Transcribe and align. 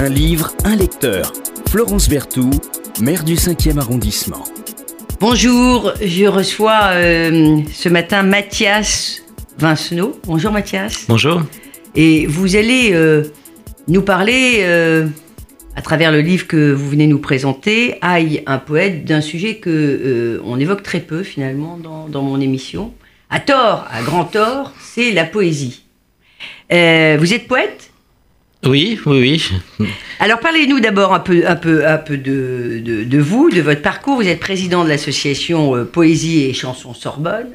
Un 0.00 0.10
livre, 0.10 0.52
un 0.62 0.76
lecteur. 0.76 1.32
Florence 1.70 2.08
Berthoud, 2.08 2.54
maire 3.00 3.24
du 3.24 3.34
5e 3.34 3.80
arrondissement. 3.80 4.44
Bonjour, 5.18 5.92
je 6.00 6.24
reçois 6.26 6.90
euh, 6.92 7.60
ce 7.72 7.88
matin 7.88 8.22
Mathias 8.22 9.24
Vincenot. 9.58 10.16
Bonjour 10.24 10.52
Mathias. 10.52 11.06
Bonjour. 11.08 11.42
Et 11.96 12.26
vous 12.26 12.54
allez 12.54 12.90
euh, 12.92 13.24
nous 13.88 14.02
parler, 14.02 14.58
euh, 14.60 15.08
à 15.74 15.82
travers 15.82 16.12
le 16.12 16.20
livre 16.20 16.46
que 16.46 16.70
vous 16.70 16.90
venez 16.90 17.08
nous 17.08 17.18
présenter, 17.18 17.96
Aïe, 18.00 18.44
un 18.46 18.58
poète, 18.58 19.04
d'un 19.04 19.20
sujet 19.20 19.56
que 19.56 20.40
on 20.44 20.60
évoque 20.60 20.84
très 20.84 21.00
peu 21.00 21.24
finalement 21.24 21.76
dans, 21.76 22.08
dans, 22.08 22.22
mon 22.22 22.40
émission. 22.40 22.94
À 23.30 23.40
tort, 23.40 23.84
à 23.90 24.00
grand 24.02 24.26
tort, 24.26 24.72
c'est 24.80 25.10
la 25.10 25.24
poésie. 25.24 25.82
vous 26.70 26.76
êtes 27.34 27.48
poète? 27.48 27.90
Oui, 28.64 28.98
oui, 29.06 29.48
oui. 29.78 29.86
Alors 30.20 30.40
parlez-nous 30.40 30.80
d'abord 30.80 31.14
un 31.14 31.20
peu, 31.20 31.44
un 31.46 31.56
peu, 31.56 31.86
un 31.86 31.98
peu 31.98 32.16
de, 32.16 32.80
de, 32.84 33.04
de, 33.04 33.18
vous, 33.18 33.50
de 33.50 33.60
votre 33.60 33.82
parcours. 33.82 34.16
Vous 34.16 34.28
êtes 34.28 34.40
président 34.40 34.84
de 34.84 34.88
l'association 34.88 35.84
Poésie 35.86 36.44
et 36.44 36.52
Chansons 36.52 36.94
Sorbonne. 36.94 37.48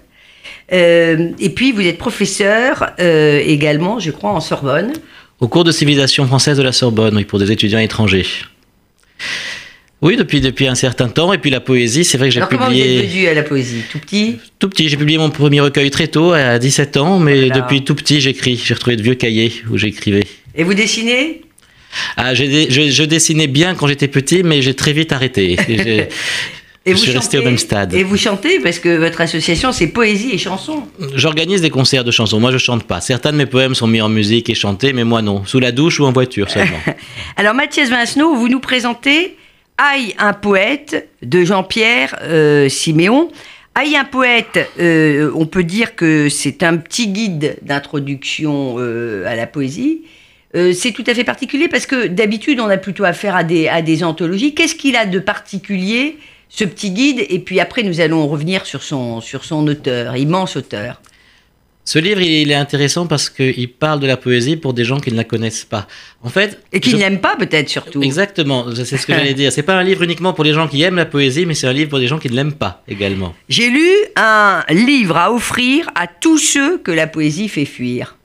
Euh, 0.71 1.29
et 1.39 1.49
puis, 1.49 1.71
vous 1.71 1.81
êtes 1.81 1.97
professeur 1.97 2.91
euh, 2.99 3.41
également, 3.45 3.99
je 3.99 4.11
crois, 4.11 4.31
en 4.31 4.39
Sorbonne. 4.39 4.93
Au 5.39 5.47
cours 5.47 5.63
de 5.63 5.71
civilisation 5.71 6.25
française 6.25 6.57
de 6.57 6.63
la 6.63 6.71
Sorbonne, 6.71 7.15
oui, 7.15 7.25
pour 7.25 7.39
des 7.39 7.51
étudiants 7.51 7.79
étrangers. 7.79 8.25
Oui, 10.01 10.17
depuis, 10.17 10.41
depuis 10.41 10.67
un 10.67 10.75
certain 10.75 11.07
temps. 11.07 11.31
Et 11.31 11.37
puis 11.37 11.49
la 11.49 11.61
poésie, 11.61 12.03
c'est 12.03 12.17
vrai 12.17 12.27
que 12.27 12.33
j'ai 12.33 12.41
publié. 12.41 12.57
Comment 12.57 12.71
vous 12.71 12.77
êtes 12.77 13.09
venu 13.09 13.27
à 13.27 13.33
la 13.33 13.43
poésie? 13.43 13.83
Tout 13.89 13.99
petit? 13.99 14.37
Tout 14.59 14.69
petit. 14.69 14.89
J'ai 14.89 14.97
publié 14.97 15.17
mon 15.17 15.29
premier 15.29 15.61
recueil 15.61 15.89
très 15.91 16.07
tôt, 16.07 16.33
à 16.33 16.59
17 16.59 16.97
ans, 16.97 17.19
mais 17.19 17.49
depuis 17.49 17.83
tout 17.83 17.95
petit, 17.95 18.19
j'écris. 18.19 18.61
J'ai 18.63 18.73
retrouvé 18.73 18.95
de 18.97 19.01
vieux 19.01 19.15
cahiers 19.15 19.53
où 19.69 19.77
j'écrivais. 19.77 20.23
Et 20.55 20.63
vous 20.63 20.73
dessinez? 20.73 21.41
Ah, 22.17 22.33
je, 22.33 22.43
je, 22.69 22.89
je, 22.89 23.03
dessinais 23.03 23.47
bien 23.47 23.75
quand 23.75 23.87
j'étais 23.87 24.07
petit, 24.07 24.43
mais 24.43 24.61
j'ai 24.61 24.73
très 24.73 24.93
vite 24.93 25.11
arrêté. 25.11 25.57
Et 26.85 26.91
je 26.91 26.97
vous 26.97 27.03
suis 27.03 27.11
resté 27.11 27.37
au 27.37 27.43
même 27.43 27.57
stade. 27.57 27.93
Et 27.93 28.03
vous 28.03 28.17
chantez 28.17 28.59
parce 28.59 28.77
que 28.77 28.97
votre 28.97 29.21
association 29.21 29.71
c'est 29.71 29.87
poésie 29.87 30.31
et 30.33 30.37
chanson. 30.37 30.83
J'organise 31.15 31.61
des 31.61 31.69
concerts 31.69 32.03
de 32.03 32.11
chansons. 32.11 32.41
Moi 32.41 32.51
je 32.51 32.57
chante 32.57 32.83
pas. 32.83 32.99
Certains 32.99 33.31
de 33.31 33.37
mes 33.37 33.45
poèmes 33.45 33.73
sont 33.73 33.87
mis 33.87 34.01
en 34.01 34.09
musique 34.09 34.49
et 34.49 34.53
chantés, 34.53 34.91
mais 34.91 35.05
moi 35.05 35.21
non. 35.21 35.45
Sous 35.45 35.61
la 35.61 35.71
douche 35.71 36.01
ou 36.01 36.05
en 36.05 36.11
voiture 36.11 36.49
seulement. 36.49 36.79
Alors 37.37 37.53
Mathias 37.53 37.89
Vincenot, 37.89 38.35
vous 38.35 38.49
nous 38.49 38.59
présentez 38.59 39.37
Aïe 39.77 40.13
un 40.17 40.33
poète 40.33 41.07
de 41.21 41.45
Jean-Pierre 41.45 42.17
euh, 42.21 42.67
Siméon. 42.67 43.29
Aïe 43.75 43.95
un 43.95 44.03
poète, 44.03 44.69
euh, 44.77 45.31
on 45.35 45.45
peut 45.45 45.63
dire 45.63 45.95
que 45.95 46.27
c'est 46.27 46.63
un 46.63 46.75
petit 46.77 47.07
guide 47.07 47.57
d'introduction 47.61 48.75
euh, 48.77 49.25
à 49.25 49.35
la 49.35 49.47
poésie. 49.47 50.01
Euh, 50.55 50.73
c'est 50.73 50.91
tout 50.91 51.03
à 51.07 51.13
fait 51.13 51.23
particulier 51.23 51.67
parce 51.67 51.85
que 51.85 52.07
d'habitude 52.07 52.59
on 52.59 52.69
a 52.69 52.77
plutôt 52.77 53.03
affaire 53.03 53.35
à 53.35 53.43
des, 53.43 53.67
à 53.67 53.81
des 53.81 54.03
anthologies. 54.03 54.53
Qu'est-ce 54.53 54.75
qu'il 54.75 54.95
a 54.95 55.05
de 55.05 55.19
particulier 55.19 56.17
ce 56.49 56.63
petit 56.63 56.91
guide, 56.91 57.25
et 57.29 57.39
puis 57.39 57.59
après 57.59 57.81
nous 57.81 57.99
allons 57.99 58.27
revenir 58.27 58.67
sur 58.67 58.83
son, 58.83 59.21
sur 59.21 59.43
son 59.43 59.67
auteur, 59.67 60.15
immense 60.15 60.55
auteur. 60.55 61.01
Ce 61.85 61.99
livre, 61.99 62.21
il 62.21 62.49
est 62.49 62.55
intéressant 62.55 63.07
parce 63.07 63.29
qu'il 63.29 63.69
parle 63.69 63.99
de 63.99 64.07
la 64.07 64.15
poésie 64.15 64.55
pour 64.55 64.73
des 64.73 64.85
gens 64.85 64.99
qui 64.99 65.11
ne 65.11 65.17
la 65.17 65.25
connaissent 65.25 65.65
pas. 65.65 65.85
En 66.23 66.29
fait, 66.29 66.61
et 66.71 66.79
qui 66.79 66.95
n'aiment 66.95 67.19
pas 67.19 67.35
peut-être 67.35 67.67
surtout. 67.67 68.01
Exactement, 68.01 68.67
c'est 68.73 68.85
ce 68.97 69.05
que 69.05 69.13
j'allais 69.13 69.33
dire. 69.33 69.51
C'est 69.51 69.63
pas 69.63 69.75
un 69.75 69.83
livre 69.83 70.03
uniquement 70.03 70.31
pour 70.31 70.45
les 70.45 70.53
gens 70.53 70.69
qui 70.69 70.81
aiment 70.81 70.95
la 70.95 71.05
poésie, 71.05 71.45
mais 71.45 71.55
c'est 71.55 71.67
un 71.67 71.73
livre 71.73 71.89
pour 71.89 71.99
des 71.99 72.07
gens 72.07 72.19
qui 72.19 72.29
ne 72.29 72.35
l'aiment 72.35 72.53
pas 72.53 72.83
également. 72.87 73.35
J'ai 73.49 73.69
lu 73.69 73.89
un 74.15 74.63
livre 74.69 75.17
à 75.17 75.33
offrir 75.33 75.89
à 75.95 76.07
tous 76.07 76.37
ceux 76.37 76.77
que 76.77 76.91
la 76.91 77.07
poésie 77.07 77.49
fait 77.49 77.65
fuir. 77.65 78.15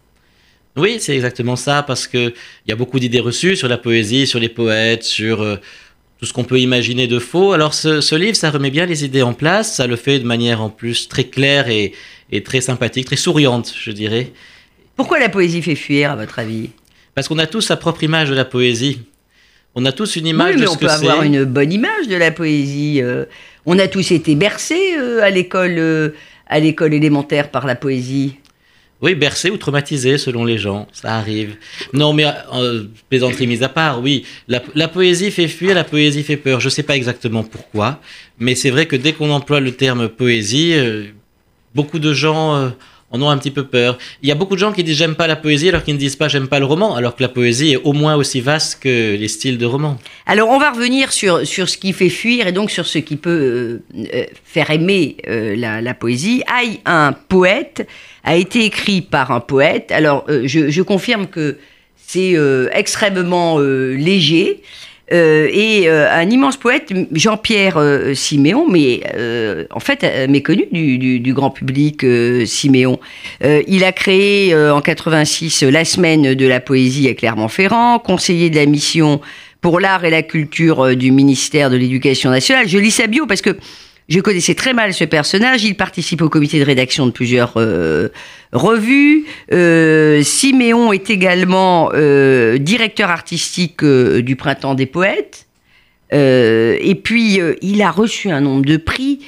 Oui, 0.79 0.99
c'est 1.01 1.15
exactement 1.15 1.57
ça, 1.57 1.83
parce 1.83 2.07
qu'il 2.07 2.33
y 2.67 2.73
a 2.73 2.77
beaucoup 2.77 2.99
d'idées 2.99 3.21
reçues 3.21 3.57
sur 3.57 3.69
la 3.69 3.79
poésie, 3.79 4.27
sur 4.27 4.39
les 4.39 4.49
poètes, 4.49 5.03
sur 5.03 5.43
euh, 5.43 5.57
tout 6.19 6.27
ce 6.27 6.33
qu'on 6.33 6.45
peut 6.45 6.61
imaginer 6.61 7.07
de 7.07 7.19
faux. 7.19 7.53
Alors 7.53 7.75
ce, 7.75 8.15
livre, 8.15 8.37
ça 8.37 8.51
remet 8.51 8.71
bien 8.71 8.87
les 8.87 9.05
idées 9.05 9.23
en 9.23 9.33
place, 9.33 9.77
ça 9.77 9.87
le 9.87 9.97
fait 9.97 10.19
de 10.19 10.27
manière 10.27 10.61
en 10.61 10.71
plus 10.71 11.09
très 11.09 11.25
claire 11.25 11.69
et, 11.69 11.93
très 12.45 12.61
sympathique, 12.61 13.07
très 13.07 13.17
souriante, 13.17 13.75
je 13.79 13.91
dirais. 13.91 14.33
Pourquoi 14.97 15.19
la 15.19 15.29
poésie 15.29 15.63
fait 15.63 15.77
fuir, 15.77 16.11
à 16.11 16.17
votre 16.17 16.39
avis? 16.39 16.71
Parce 17.15 17.29
qu'on 17.29 17.39
a 17.39 17.47
tous 17.47 17.63
sa 17.63 17.77
propre 17.77 18.03
image 18.03 18.31
de 18.31 18.35
la 18.35 18.45
poésie. 18.45 19.01
On 19.75 19.85
a 19.85 19.93
tous 19.93 20.17
une 20.17 20.27
image 20.27 20.55
oui, 20.55 20.61
mais 20.61 20.67
de 20.67 20.71
on 20.71 20.77
peut 20.77 20.89
avoir 20.89 21.23
une 21.23 21.45
bonne 21.45 21.73
image 21.73 22.09
de 22.09 22.17
la 22.17 22.33
poésie. 22.33 23.01
Euh. 23.01 23.27
on 23.65 23.79
a 23.79 23.87
tous 23.87 24.11
été 24.11 24.35
bercés 24.35 24.97
euh, 24.99 25.23
à 25.23 25.31
l'école, 25.31 25.77
euh, 25.79 26.11
à 26.49 26.59
l'école 26.59 26.95
élémentaire 26.95 27.51
par 27.51 27.67
la 27.67 27.77
poésie. 27.77 28.37
Oui, 29.01 29.15
bercé 29.15 29.51
ou 29.51 29.57
traumatisé 29.57 30.19
selon 30.19 30.45
les 30.45 30.59
gens, 30.59 30.89
ça 30.93 31.15
arrive. 31.15 31.57
Non, 31.93 32.13
mais 32.13 32.27
euh, 32.53 32.85
plaisanterie 33.09 33.47
mise 33.47 33.63
à 33.63 33.69
part, 33.69 34.03
oui, 34.03 34.25
la, 34.49 34.89
poésie 34.89 35.31
fait 35.31 35.47
fuir, 35.47 35.75
la 35.77 35.85
poésie 35.85 36.25
fait 36.25 36.37
peur. 36.37 36.59
Je 36.59 36.67
ne 36.67 36.71
sais 36.71 36.83
pas 36.83 36.97
exactement 36.97 37.45
pourquoi, 37.45 38.01
mais 38.41 38.57
c'est 38.57 38.71
vrai 38.71 38.87
que 38.87 38.97
dès 38.97 39.13
qu'on 39.13 39.31
emploie 39.31 39.61
le 39.61 39.71
terme 39.73 40.09
poésie, 40.09 40.73
euh, 40.75 41.05
beaucoup 41.77 42.01
de 42.01 42.13
gens 42.13 42.57
euh, 42.57 42.71
en 43.11 43.23
ont 43.23 43.31
un 43.31 43.39
petit 43.39 43.51
peu 43.51 43.65
peur. 43.65 43.99
Il 44.23 44.29
y 44.29 44.33
a 44.33 44.35
beaucoup 44.35 44.55
de 44.55 44.61
gens 44.61 44.73
qui 44.73 44.85
disent 44.85 44.99
j'aime 44.99 45.15
pas 45.15 45.27
la 45.27 45.37
poésie 45.37 45.69
alors 45.69 45.83
qu'ils 45.83 45.95
ne 45.95 45.99
disent 45.99 46.17
pas 46.17 46.29
j'aime 46.29 46.49
pas 46.49 46.59
le 46.59 46.67
roman, 46.67 46.95
alors 46.95 47.17
que 47.17 47.23
la 47.23 47.29
poésie 47.29 47.73
est 47.73 47.77
au 47.77 47.93
moins 47.93 48.17
aussi 48.17 48.41
vaste 48.41 48.81
que 48.83 49.17
les 49.17 49.29
styles 49.29 49.59
de 49.59 49.67
roman. 49.67 49.99
Alors 50.27 50.51
on 50.51 50.59
va 50.59 50.71
revenir 50.71 51.13
sur, 51.13 51.47
sur 51.47 51.69
ce 51.69 51.79
qui 51.79 51.93
fait 51.93 52.11
fuir 52.11 52.47
et 52.47 52.53
donc 52.53 52.71
sur 52.71 52.87
ce 52.87 52.99
qui 52.99 53.17
peut 53.17 53.81
faire 54.45 54.71
aimer 54.71 55.17
la, 55.27 55.81
la 55.81 55.95
poésie. 55.95 56.43
Aïe, 56.47 56.81
un 56.85 57.13
poète 57.13 57.87
a 58.29 58.37
été 58.37 58.65
écrit 58.65 59.01
par 59.01 59.31
un 59.31 59.41
poète. 59.41 59.91
Alors, 59.91 60.25
euh, 60.29 60.43
je, 60.47 60.83
confirme 60.83 61.27
que 61.27 61.57
c'est 61.97 62.37
euh, 62.37 62.69
extrêmement 62.73 63.59
euh, 65.13 65.49
et 65.53 65.89
un 65.89 66.29
immense 66.29 66.57
poète, 66.57 66.93
Jean-Pierre 67.13 67.81
Siméon, 68.15 68.69
mais 68.69 69.01
en 69.71 69.81
fait 69.81 70.29
méconnu 70.29 70.67
du, 70.73 71.21
du, 71.21 71.35
grand 71.35 71.51
public, 71.51 72.05
Siméon. 72.47 72.99
il 73.43 73.85
a 73.85 73.93
créé 73.93 74.55
en 74.55 74.81
86 74.81 75.63
la 75.65 75.85
semaine 75.85 76.35
de 76.35 76.47
la 76.47 76.61
poésie 76.61 77.09
à 77.09 77.15
Clermont-Ferrand, 77.15 77.99
conseiller 77.99 78.51
de 78.51 78.57
la 78.57 78.67
mission 78.67 79.21
pour 79.61 79.81
l'art 79.81 80.05
et 80.05 80.11
la 80.11 80.23
culture 80.23 80.95
du 80.97 81.11
ministère 81.11 81.71
de 81.71 81.77
l'Éducation 81.77 82.31
nationale. 82.31 82.69
Je 82.69 82.79
lis 82.79 82.93
sa 82.93 83.07
bio 83.07 83.27
parce 83.27 83.43
que 83.43 83.57
je 84.09 84.21
connaissais 84.21 84.55
très 84.55 84.73
mal 84.73 84.95
ce 84.95 85.05
personnage. 85.05 85.65
Il 85.65 85.77
participe 85.77 86.23
au 86.23 86.29
comité 86.29 86.59
de 86.59 86.65
rédaction 86.65 87.07
de 87.07 87.11
plusieurs 87.11 87.55
euh, 87.57 88.09
revues. 88.53 89.27
Euh, 89.53 90.23
Siméon 90.23 90.93
est 90.93 91.11
également 91.11 91.91
euh, 91.93 92.59
directeur 92.59 93.11
artistique 93.11 93.85
du 93.85 94.37
Printemps 94.37 94.75
des 94.75 94.87
Poètes. 94.87 95.47
et 96.11 97.01
puis, 97.05 97.39
il 97.61 97.83
a 97.83 97.91
reçu 97.91 98.31
un 98.31 98.41
nombre 98.41 98.65
de 98.65 98.79
prix 98.79 99.21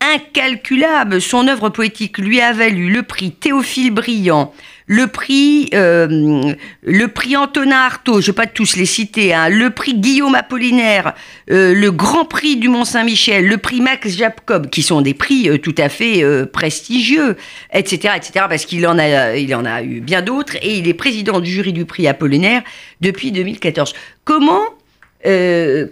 incalculable. 0.00 1.20
Son 1.20 1.46
œuvre 1.46 1.68
poétique 1.68 2.18
lui 2.18 2.40
a 2.40 2.52
valu 2.52 2.90
le 2.90 3.02
prix 3.02 3.32
Théophile 3.32 3.92
Briand, 3.92 4.52
le 4.86 5.06
prix, 5.06 5.70
euh, 5.74 6.54
le 6.82 7.08
prix 7.08 7.36
Antonin 7.36 7.76
Artaud, 7.76 8.20
je 8.20 8.30
ne 8.30 8.32
vais 8.32 8.42
pas 8.42 8.46
tous 8.46 8.76
les 8.76 8.86
citer, 8.86 9.32
hein, 9.32 9.48
le 9.48 9.70
prix 9.70 9.94
Guillaume 9.94 10.34
Apollinaire, 10.34 11.14
euh, 11.50 11.74
le 11.74 11.90
Grand 11.90 12.24
Prix 12.24 12.56
du 12.56 12.68
Mont-Saint-Michel, 12.68 13.46
le 13.46 13.58
prix 13.58 13.80
Max 13.80 14.16
Jacob, 14.16 14.70
qui 14.70 14.82
sont 14.82 15.00
des 15.00 15.14
prix 15.14 15.48
euh, 15.48 15.58
tout 15.58 15.74
à 15.78 15.88
fait 15.88 16.24
prestigieux, 16.52 17.36
etc., 17.72 18.14
etc., 18.16 18.46
parce 18.48 18.64
qu'il 18.64 18.86
en 18.86 18.98
a, 18.98 19.36
il 19.36 19.54
en 19.54 19.64
a 19.64 19.82
eu 19.82 20.00
bien 20.00 20.22
d'autres, 20.22 20.56
et 20.56 20.78
il 20.78 20.88
est 20.88 20.94
président 20.94 21.40
du 21.40 21.50
jury 21.50 21.72
du 21.72 21.84
prix 21.84 22.06
Apollinaire 22.06 22.62
depuis 23.00 23.32
2014. 23.32 23.94
Comment 24.24 24.62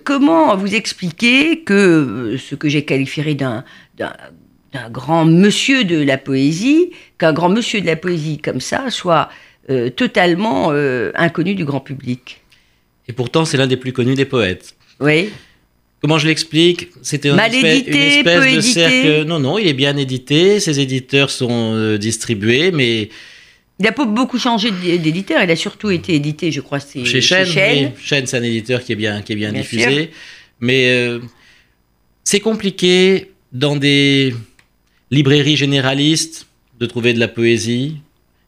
comment 0.04 0.56
vous 0.56 0.74
expliquer 0.74 1.60
que 1.60 2.36
ce 2.36 2.56
que 2.56 2.68
j'ai 2.68 2.84
qualifié 2.84 3.36
d'un 3.36 3.64
d'un 4.72 4.88
grand 4.88 5.24
monsieur 5.24 5.84
de 5.84 6.00
la 6.00 6.18
poésie, 6.18 6.90
qu'un 7.18 7.32
grand 7.32 7.48
monsieur 7.48 7.80
de 7.80 7.86
la 7.86 7.96
poésie 7.96 8.38
comme 8.38 8.60
ça 8.60 8.90
soit 8.90 9.28
euh, 9.68 9.90
totalement 9.90 10.68
euh, 10.70 11.10
inconnu 11.14 11.54
du 11.54 11.64
grand 11.64 11.80
public. 11.80 12.40
Et 13.08 13.12
pourtant, 13.12 13.44
c'est 13.44 13.56
l'un 13.56 13.66
des 13.66 13.76
plus 13.76 13.92
connus 13.92 14.14
des 14.14 14.24
poètes. 14.24 14.74
Oui. 15.00 15.30
Comment 16.00 16.18
je 16.18 16.28
l'explique? 16.28 16.88
C'était 17.02 17.32
Mal 17.32 17.54
édité, 17.54 18.22
peu 18.22 18.48
édité. 18.48 19.24
Non, 19.24 19.38
non, 19.38 19.58
il 19.58 19.66
est 19.66 19.74
bien 19.74 19.96
édité. 19.96 20.60
Ses 20.60 20.80
éditeurs 20.80 21.30
sont 21.30 21.74
euh, 21.74 21.98
distribués, 21.98 22.70
mais 22.70 23.10
il 23.78 23.84
n'a 23.84 23.92
pas 23.92 24.04
beaucoup 24.06 24.38
changé 24.38 24.70
d'éditeur. 24.70 25.42
Il 25.42 25.50
a 25.50 25.56
surtout 25.56 25.90
été 25.90 26.14
édité, 26.14 26.52
je 26.52 26.60
crois, 26.60 26.78
chez, 26.78 27.04
chez 27.04 27.20
Chêne. 27.20 27.46
Chêne, 27.46 27.92
Chêne 28.02 28.26
c'est 28.26 28.36
un 28.36 28.42
éditeur 28.42 28.82
qui 28.82 28.92
est 28.92 28.96
bien, 28.96 29.20
qui 29.22 29.32
est 29.32 29.36
bien, 29.36 29.52
diffusé. 29.52 30.10
Mais 30.60 31.18
c'est 32.24 32.40
compliqué 32.40 33.32
dans 33.52 33.76
des 33.76 34.34
librairie 35.10 35.56
généraliste, 35.56 36.46
de 36.78 36.86
trouver 36.86 37.12
de 37.12 37.20
la 37.20 37.28
poésie. 37.28 37.96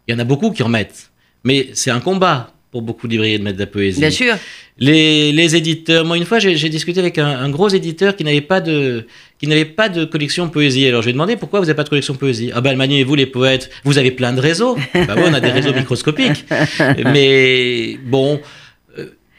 Il 0.06 0.12
y 0.12 0.14
en 0.14 0.19
a 0.19 0.25
beaucoup 0.25 0.50
qui 0.50 0.62
en 0.62 0.69
mettent. 0.69 1.11
Mais 1.44 1.69
c'est 1.75 1.91
un 1.91 2.00
combat 2.00 2.53
pour 2.70 2.81
beaucoup 2.81 3.06
de 3.06 3.12
librairies 3.12 3.38
de 3.38 3.44
mettre 3.44 3.59
de 3.59 3.62
la 3.62 3.67
poésie. 3.67 4.00
Bien 4.00 4.11
sûr. 4.11 4.35
Les, 4.79 5.55
éditeurs. 5.55 6.06
Moi, 6.06 6.17
une 6.17 6.25
fois, 6.25 6.38
j'ai 6.38 6.69
discuté 6.70 6.99
avec 6.99 7.19
un, 7.19 7.50
gros 7.50 7.69
éditeur 7.69 8.17
qui 8.17 8.25
n'avait 8.25 8.41
pas 8.41 8.61
de 8.61 9.06
qui 9.38 9.47
n'avait 9.47 9.67
pas 9.67 9.88
de 9.88 10.05
collection 10.05 10.49
poésie. 10.49 10.87
Alors, 10.87 11.03
je 11.03 11.06
lui 11.06 11.11
ai 11.11 11.12
demandé 11.12 11.37
pourquoi 11.37 11.61
vous 11.61 11.67
n'avez 11.67 11.76
pas 11.76 11.85
de 11.85 11.91
collection 11.91 12.14
poésie? 12.14 12.50
Ah 12.55 12.61
ben, 12.61 12.76
Manu 12.76 12.94
et 12.94 13.05
vous, 13.05 13.14
les 13.14 13.26
poètes, 13.26 13.70
vous 13.85 13.99
avez 13.99 14.11
plein 14.11 14.32
de 14.32 14.41
réseaux. 14.41 14.79
bah 14.94 15.14
on 15.17 15.35
a 15.35 15.41
des 15.41 15.50
réseaux 15.50 15.75
microscopiques. 15.75 16.47
Mais 17.05 17.99
bon. 18.05 18.41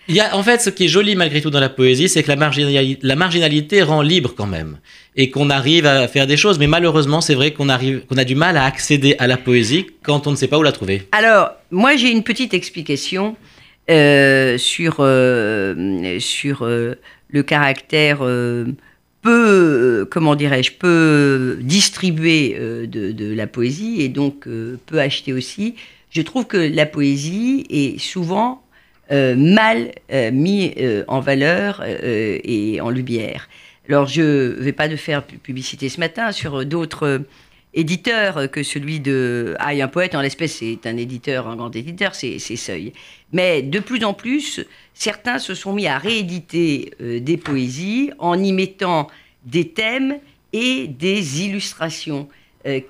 Il 0.09 0.15
y 0.15 0.19
a, 0.19 0.35
en 0.35 0.43
fait, 0.43 0.61
ce 0.61 0.69
qui 0.69 0.85
est 0.85 0.89
joli 0.89 1.15
malgré 1.15 1.41
tout 1.41 1.49
dans 1.49 1.61
la 1.61 1.69
poésie, 1.69 2.09
c'est 2.09 2.23
que 2.23 2.27
la, 2.27 2.35
marginali- 2.35 2.99
la 3.01 3.15
marginalité 3.15 3.81
rend 3.81 4.01
libre 4.01 4.33
quand 4.35 4.47
même. 4.47 4.79
Et 5.15 5.29
qu'on 5.29 5.49
arrive 5.49 5.85
à 5.85 6.07
faire 6.07 6.27
des 6.27 6.37
choses. 6.37 6.59
Mais 6.59 6.67
malheureusement, 6.67 7.21
c'est 7.21 7.35
vrai 7.35 7.51
qu'on 7.51 7.69
arrive, 7.69 8.05
qu'on 8.07 8.17
a 8.17 8.25
du 8.25 8.35
mal 8.35 8.57
à 8.57 8.65
accéder 8.65 9.15
à 9.19 9.27
la 9.27 9.37
poésie 9.37 9.85
quand 10.01 10.27
on 10.27 10.31
ne 10.31 10.35
sait 10.35 10.47
pas 10.47 10.57
où 10.57 10.63
la 10.63 10.71
trouver. 10.71 11.03
Alors, 11.11 11.51
moi, 11.71 11.95
j'ai 11.95 12.11
une 12.11 12.23
petite 12.23 12.53
explication 12.53 13.37
euh, 13.89 14.57
sur, 14.57 14.97
euh, 14.99 16.19
sur 16.19 16.63
euh, 16.63 16.95
le 17.29 17.43
caractère 17.43 18.19
peu, 19.21 20.05
comment 20.11 20.35
dirais-je, 20.35 20.71
peu 20.73 21.57
distribué 21.61 22.57
de, 22.59 23.11
de 23.11 23.33
la 23.33 23.47
poésie 23.47 24.01
et 24.01 24.09
donc 24.09 24.47
peu 24.85 24.99
acheté 24.99 25.31
aussi. 25.31 25.75
Je 26.09 26.21
trouve 26.21 26.45
que 26.45 26.57
la 26.57 26.85
poésie 26.85 27.65
est 27.69 27.97
souvent 27.99 28.61
euh, 29.11 29.35
mal 29.35 29.91
euh, 30.11 30.31
mis 30.31 30.73
euh, 30.77 31.03
en 31.07 31.19
valeur 31.19 31.83
et 31.85 32.79
en 32.81 32.89
lumière. 32.89 33.49
Alors, 33.89 34.07
je 34.07 34.21
ne 34.57 34.63
vais 34.63 34.71
pas 34.71 34.87
de 34.87 34.95
faire 34.95 35.23
pu- 35.23 35.37
publicité 35.37 35.89
ce 35.89 35.99
matin 35.99 36.31
sur 36.31 36.65
d'autres 36.65 37.21
éditeurs 37.73 38.49
que 38.49 38.63
celui 38.63 38.99
de 38.99 39.55
Aïe, 39.59 39.81
un 39.81 39.87
poète. 39.87 40.15
En 40.15 40.21
l'espèce, 40.21 40.57
c'est 40.57 40.85
un 40.85 40.95
éditeur, 40.95 41.47
un 41.47 41.55
grand 41.55 41.75
éditeur, 41.75 42.15
c'est 42.15 42.39
Seuil. 42.39 42.93
Mais 43.33 43.61
de 43.61 43.79
plus 43.79 44.03
en 44.05 44.13
plus, 44.13 44.63
certains 44.93 45.39
se 45.39 45.53
sont 45.53 45.73
mis 45.73 45.87
à 45.87 45.97
rééditer 45.97 46.93
des 46.99 47.37
poésies 47.37 48.11
en 48.19 48.41
y 48.41 48.53
mettant 48.53 49.07
des 49.43 49.67
thèmes 49.69 50.17
et 50.53 50.87
des 50.87 51.41
illustrations 51.41 52.29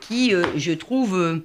qui, 0.01 0.33
je 0.57 0.71
trouve, 0.73 1.41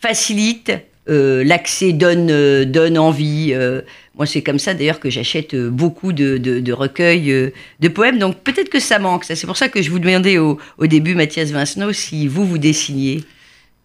facilitent 0.00 0.72
euh, 1.08 1.44
l'accès, 1.44 1.92
donnent, 1.92 2.30
euh, 2.30 2.64
donnent 2.64 2.98
envie. 2.98 3.50
euh. 3.52 3.82
moi, 4.16 4.26
c'est 4.26 4.42
comme 4.42 4.58
ça 4.58 4.74
d'ailleurs 4.74 5.00
que 5.00 5.10
j'achète 5.10 5.54
beaucoup 5.56 6.12
de, 6.12 6.38
de- 6.38 6.60
de 6.60 6.72
recueils 6.72 7.52
de 7.80 7.88
poèmes. 7.88 8.18
Donc 8.18 8.38
peut-être 8.42 8.68
que 8.70 8.80
ça 8.80 8.98
manque. 8.98 9.24
ça. 9.24 9.34
C'est 9.36 9.46
pour 9.46 9.56
ça 9.56 9.68
que 9.68 9.82
je 9.82 9.90
vous 9.90 9.98
demandais 9.98 10.38
au, 10.38 10.58
au 10.78 10.86
début, 10.86 11.14
Mathias 11.14 11.50
Vincenot, 11.50 11.92
si 11.92 12.26
vous 12.28 12.46
vous 12.46 12.58
dessiniez. 12.58 13.22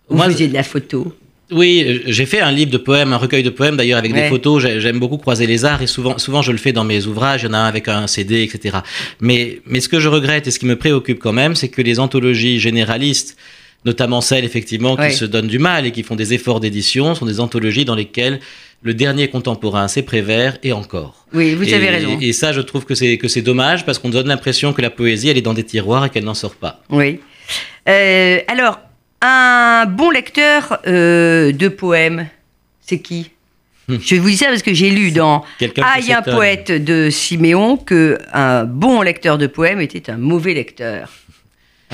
Vous 0.07 0.16
Moi, 0.18 0.25
faisiez 0.27 0.48
de 0.48 0.54
la 0.54 0.63
photo. 0.63 1.13
Oui, 1.51 2.01
j'ai 2.06 2.27
fait 2.27 2.42
un 2.42 2.51
livre 2.51 2.69
de 2.69 2.77
poèmes, 2.77 3.12
un 3.12 3.18
recueil 3.18 3.42
de 3.42 3.50
poèmes 3.50 3.75
d'ailleurs 3.75 3.98
avec 3.98 4.13
Ouais. 4.13 4.22
des 4.24 4.30
photos. 4.30 4.62
J'ai- 4.62 4.80
J'aime 4.80 5.00
beaucoup 5.00 5.18
croiser 5.18 5.48
les 5.48 5.65
arts 5.65 5.81
et 5.81 5.88
souvent, 5.88 6.18
souvent 6.19 6.44
je 6.44 6.51
le 6.51 6.60
fais 6.60 6.74
dans 6.74 6.83
mes 6.83 7.07
ouvrages. 7.07 7.42
Il 7.42 7.48
y 7.48 7.50
en 7.50 7.54
a 7.54 7.57
un 7.57 7.65
avec 7.65 7.88
un 7.88 8.06
CD, 8.06 8.44
etc. 8.44 8.77
Mais, 9.19 9.60
mais 9.65 9.80
ce 9.80 9.89
que 9.89 10.00
je 10.00 10.07
regrette 10.10 10.45
et 10.48 10.51
ce 10.51 10.60
qui 10.60 10.68
me 10.68 10.75
préoccupe 10.75 11.18
quand 11.19 11.33
même, 11.33 11.56
c'est 11.56 11.69
que 11.69 11.81
les 11.81 12.00
anthologies 12.00 12.60
généralistes, 12.60 13.36
notamment 13.85 14.21
celles 14.21 14.45
effectivement 14.45 14.95
qui 14.95 15.11
se 15.11 15.25
donnent 15.25 15.47
du 15.47 15.59
mal 15.59 15.85
et 15.85 15.91
qui 15.91 16.03
font 16.03 16.15
des 16.15 16.33
efforts 16.33 16.59
d'édition, 16.59 17.15
sont 17.15 17.25
des 17.25 17.39
anthologies 17.39 17.85
dans 17.85 17.95
lesquelles 17.95 18.39
le 18.81 18.93
dernier 18.93 19.27
contemporain, 19.27 19.87
c'est 19.87 20.03
Prévert 20.03 20.57
et 20.63 20.71
encore. 20.71 21.25
Oui, 21.33 21.53
vous 21.53 21.67
et, 21.67 21.73
avez 21.73 21.89
raison. 21.89 22.17
Et 22.21 22.31
ça, 22.33 22.53
je 22.53 22.61
trouve 22.61 22.85
que 22.85 22.95
c'est 22.95 23.17
que 23.17 23.27
c'est 23.27 23.41
dommage 23.41 23.85
parce 23.85 23.99
qu'on 23.99 24.09
donne 24.09 24.27
l'impression 24.27 24.73
que 24.73 24.81
la 24.81 24.89
poésie, 24.89 25.29
elle 25.29 25.37
est 25.37 25.41
dans 25.41 25.53
des 25.53 25.65
tiroirs 25.65 26.05
et 26.05 26.09
qu'elle 26.09 26.23
n'en 26.23 26.33
sort 26.33 26.55
pas. 26.55 26.81
Oui. 26.89 27.19
Euh, 27.87 28.39
alors, 28.47 28.79
un 29.21 29.85
bon 29.85 30.09
lecteur 30.09 30.79
euh, 30.87 31.51
de 31.51 31.67
poèmes, 31.67 32.27
c'est 32.81 32.99
qui? 32.99 33.31
Hmm. 33.89 33.97
Je 34.01 34.15
vous 34.15 34.29
dis 34.29 34.37
ça 34.37 34.47
parce 34.47 34.61
que 34.61 34.73
j'ai 34.73 34.91
lu 34.91 35.11
dans 35.11 35.43
Quelqu'un 35.57 35.83
Ah, 35.85 35.99
un 36.17 36.21
poète 36.21 36.71
de 36.71 37.09
Siméon 37.09 37.75
que 37.75 38.17
un 38.31 38.63
bon 38.63 39.01
lecteur 39.01 39.37
de 39.37 39.47
poèmes 39.47 39.81
était 39.81 40.09
un 40.09 40.17
mauvais 40.17 40.53
lecteur. 40.53 41.09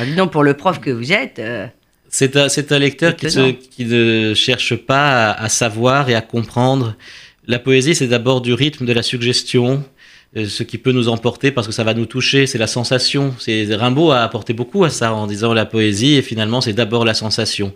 Dis 0.03 0.15
donc, 0.15 0.31
pour 0.31 0.43
le 0.43 0.53
prof 0.55 0.79
que 0.81 0.89
vous 0.89 1.11
êtes, 1.13 1.39
euh, 1.39 1.67
C'est 2.09 2.35
un, 2.71 2.79
lecteur 2.79 3.15
qui, 3.15 3.29
se- 3.29 3.39
Étonnant. 3.39 3.57
qui 3.71 3.85
ne 3.85 4.33
cherche 4.33 4.75
pas 4.75 5.31
à, 5.31 5.43
à 5.43 5.49
savoir 5.49 6.09
et 6.09 6.15
à 6.15 6.21
comprendre. 6.21 6.95
La 7.47 7.59
poésie, 7.59 7.95
c'est 7.95 8.07
d'abord 8.07 8.41
du 8.41 8.53
rythme, 8.53 8.85
de 8.85 8.93
la 8.93 9.03
suggestion, 9.03 9.83
euh, 10.35 10.47
ce 10.47 10.63
qui 10.63 10.77
peut 10.77 10.91
nous 10.91 11.07
emporter 11.09 11.51
parce 11.51 11.67
que 11.67 11.73
ça 11.73 11.83
va 11.83 11.93
nous 11.93 12.05
toucher, 12.07 12.45
c'est 12.47 12.57
la 12.57 12.67
sensation. 12.67 13.35
C'est 13.39 13.67
Rimbaud 13.73 14.11
a 14.11 14.21
apporté 14.23 14.53
beaucoup 14.53 14.83
à 14.83 14.89
ça 14.89 15.13
en 15.13 15.27
disant 15.27 15.53
la 15.53 15.65
poésie 15.65 16.15
et 16.15 16.21
finalement 16.21 16.59
c'est 16.61 16.73
d'abord 16.73 17.05
la 17.05 17.13
sensation. 17.13 17.73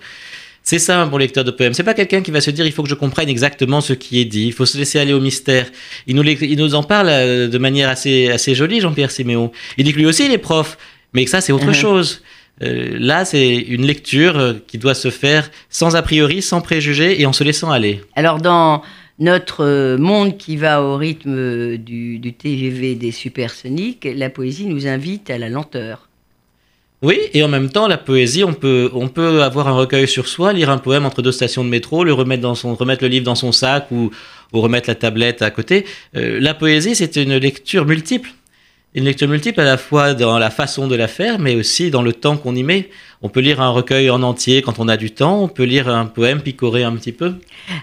C'est 0.63 0.79
ça 0.79 1.01
un 1.01 1.07
bon 1.07 1.17
lecteur 1.17 1.43
de 1.45 1.51
poèmes. 1.51 1.73
C'est 1.73 1.83
pas 1.83 1.93
quelqu'un 1.93 2.21
qui 2.21 2.31
va 2.31 2.41
se 2.41 2.51
dire 2.51 2.65
il 2.65 2.71
faut 2.73 2.83
que 2.83 2.89
je 2.89 2.95
comprenne 2.95 3.29
exactement 3.29 3.79
ce 3.79 3.93
qui 3.93 4.19
est 4.19 4.25
dit. 4.25 4.47
Il 4.47 4.53
faut 4.53 4.65
se 4.65 4.77
laisser 4.77 4.99
aller 4.99 5.13
au 5.13 5.21
mystère. 5.21 5.67
Il 6.05 6.15
nous, 6.15 6.21
l'é- 6.21 6.37
il 6.41 6.57
nous 6.57 6.75
en 6.75 6.83
parle 6.83 7.07
euh, 7.09 7.47
de 7.47 7.57
manière 7.57 7.87
assez, 7.89 8.29
assez 8.29 8.55
jolie, 8.55 8.81
Jean-Pierre 8.81 9.09
Siméon. 9.11 9.51
Il 9.77 9.85
dit 9.85 9.93
que 9.93 9.97
lui 9.99 10.05
aussi 10.05 10.25
il 10.25 10.31
est 10.33 10.37
prof, 10.37 10.77
mais 11.13 11.25
ça 11.25 11.41
c'est 11.41 11.51
autre 11.53 11.67
Mhm. 11.67 11.73
chose. 11.73 12.21
Euh, 12.61 12.97
là, 12.99 13.23
c'est 13.23 13.55
une 13.55 13.85
lecture 13.85 14.37
euh, 14.37 14.53
qui 14.67 14.77
doit 14.77 14.93
se 14.93 15.09
faire 15.09 15.49
sans 15.69 15.95
a 15.95 16.01
priori, 16.01 16.41
sans 16.41 16.59
préjugés 16.59 17.21
et 17.21 17.25
en 17.25 17.31
se 17.31 17.43
laissant 17.45 17.71
aller. 17.71 18.01
alors 18.15 18.39
dans 18.41 18.81
notre 19.17 19.65
euh, 19.65 19.97
monde 19.97 20.37
qui 20.37 20.57
va 20.57 20.81
au 20.81 20.95
rythme 20.97 21.77
du, 21.77 22.19
du 22.19 22.33
TGV 22.33 22.95
des 22.95 23.11
supersoniques, 23.11 24.07
la 24.13 24.29
poésie 24.29 24.65
nous 24.65 24.87
invite 24.87 25.29
à 25.29 25.37
la 25.37 25.49
lenteur. 25.49 26.07
Oui, 27.01 27.17
et 27.33 27.43
en 27.43 27.47
même 27.47 27.69
temps, 27.69 27.87
la 27.87 27.97
poésie, 27.97 28.43
on 28.43 28.53
peut, 28.53 28.89
on 28.93 29.07
peut 29.07 29.41
avoir 29.41 29.69
un 29.69 29.73
recueil 29.73 30.05
sur 30.05 30.27
soi, 30.27 30.51
lire 30.51 30.69
un 30.69 30.77
poème 30.79 31.05
entre 31.05 31.21
deux 31.21 31.31
stations 31.31 31.63
de 31.63 31.69
métro, 31.69 32.03
le 32.03 32.11
remettre 32.11 32.41
dans 32.41 32.55
son, 32.55 32.75
remettre 32.75 33.03
le 33.03 33.09
livre 33.09 33.23
dans 33.25 33.35
son 33.35 33.53
sac 33.53 33.87
ou, 33.91 34.11
ou 34.51 34.59
remettre 34.59 34.89
la 34.89 34.95
tablette 34.95 35.41
à 35.41 35.49
côté. 35.49 35.85
Euh, 36.17 36.39
la 36.41 36.53
poésie, 36.53 36.95
c'est 36.95 37.15
une 37.15 37.37
lecture 37.37 37.85
multiple. 37.85 38.31
Une 38.95 39.03
lecture 39.03 39.27
multiple 39.27 39.61
à 39.61 39.65
la 39.65 39.77
fois 39.77 40.15
dans 40.15 40.39
la 40.39 40.49
façon 40.49 40.87
de 40.87 40.95
la 40.95 41.07
faire, 41.07 41.37
mais 41.37 41.55
aussi 41.55 41.91
dans 41.91 42.01
le 42.01 42.11
temps 42.11 42.37
qu'on 42.37 42.55
y 42.55 42.63
met. 42.63 42.89
On 43.21 43.29
peut 43.29 43.39
lire 43.39 43.61
un 43.61 43.69
recueil 43.69 44.09
en 44.09 44.23
entier 44.23 44.63
quand 44.63 44.79
on 44.79 44.87
a 44.87 44.97
du 44.97 45.11
temps, 45.11 45.43
on 45.43 45.47
peut 45.47 45.63
lire 45.63 45.87
un 45.89 46.05
poème 46.05 46.41
picorer 46.41 46.83
un 46.83 46.95
petit 46.95 47.11
peu. 47.11 47.35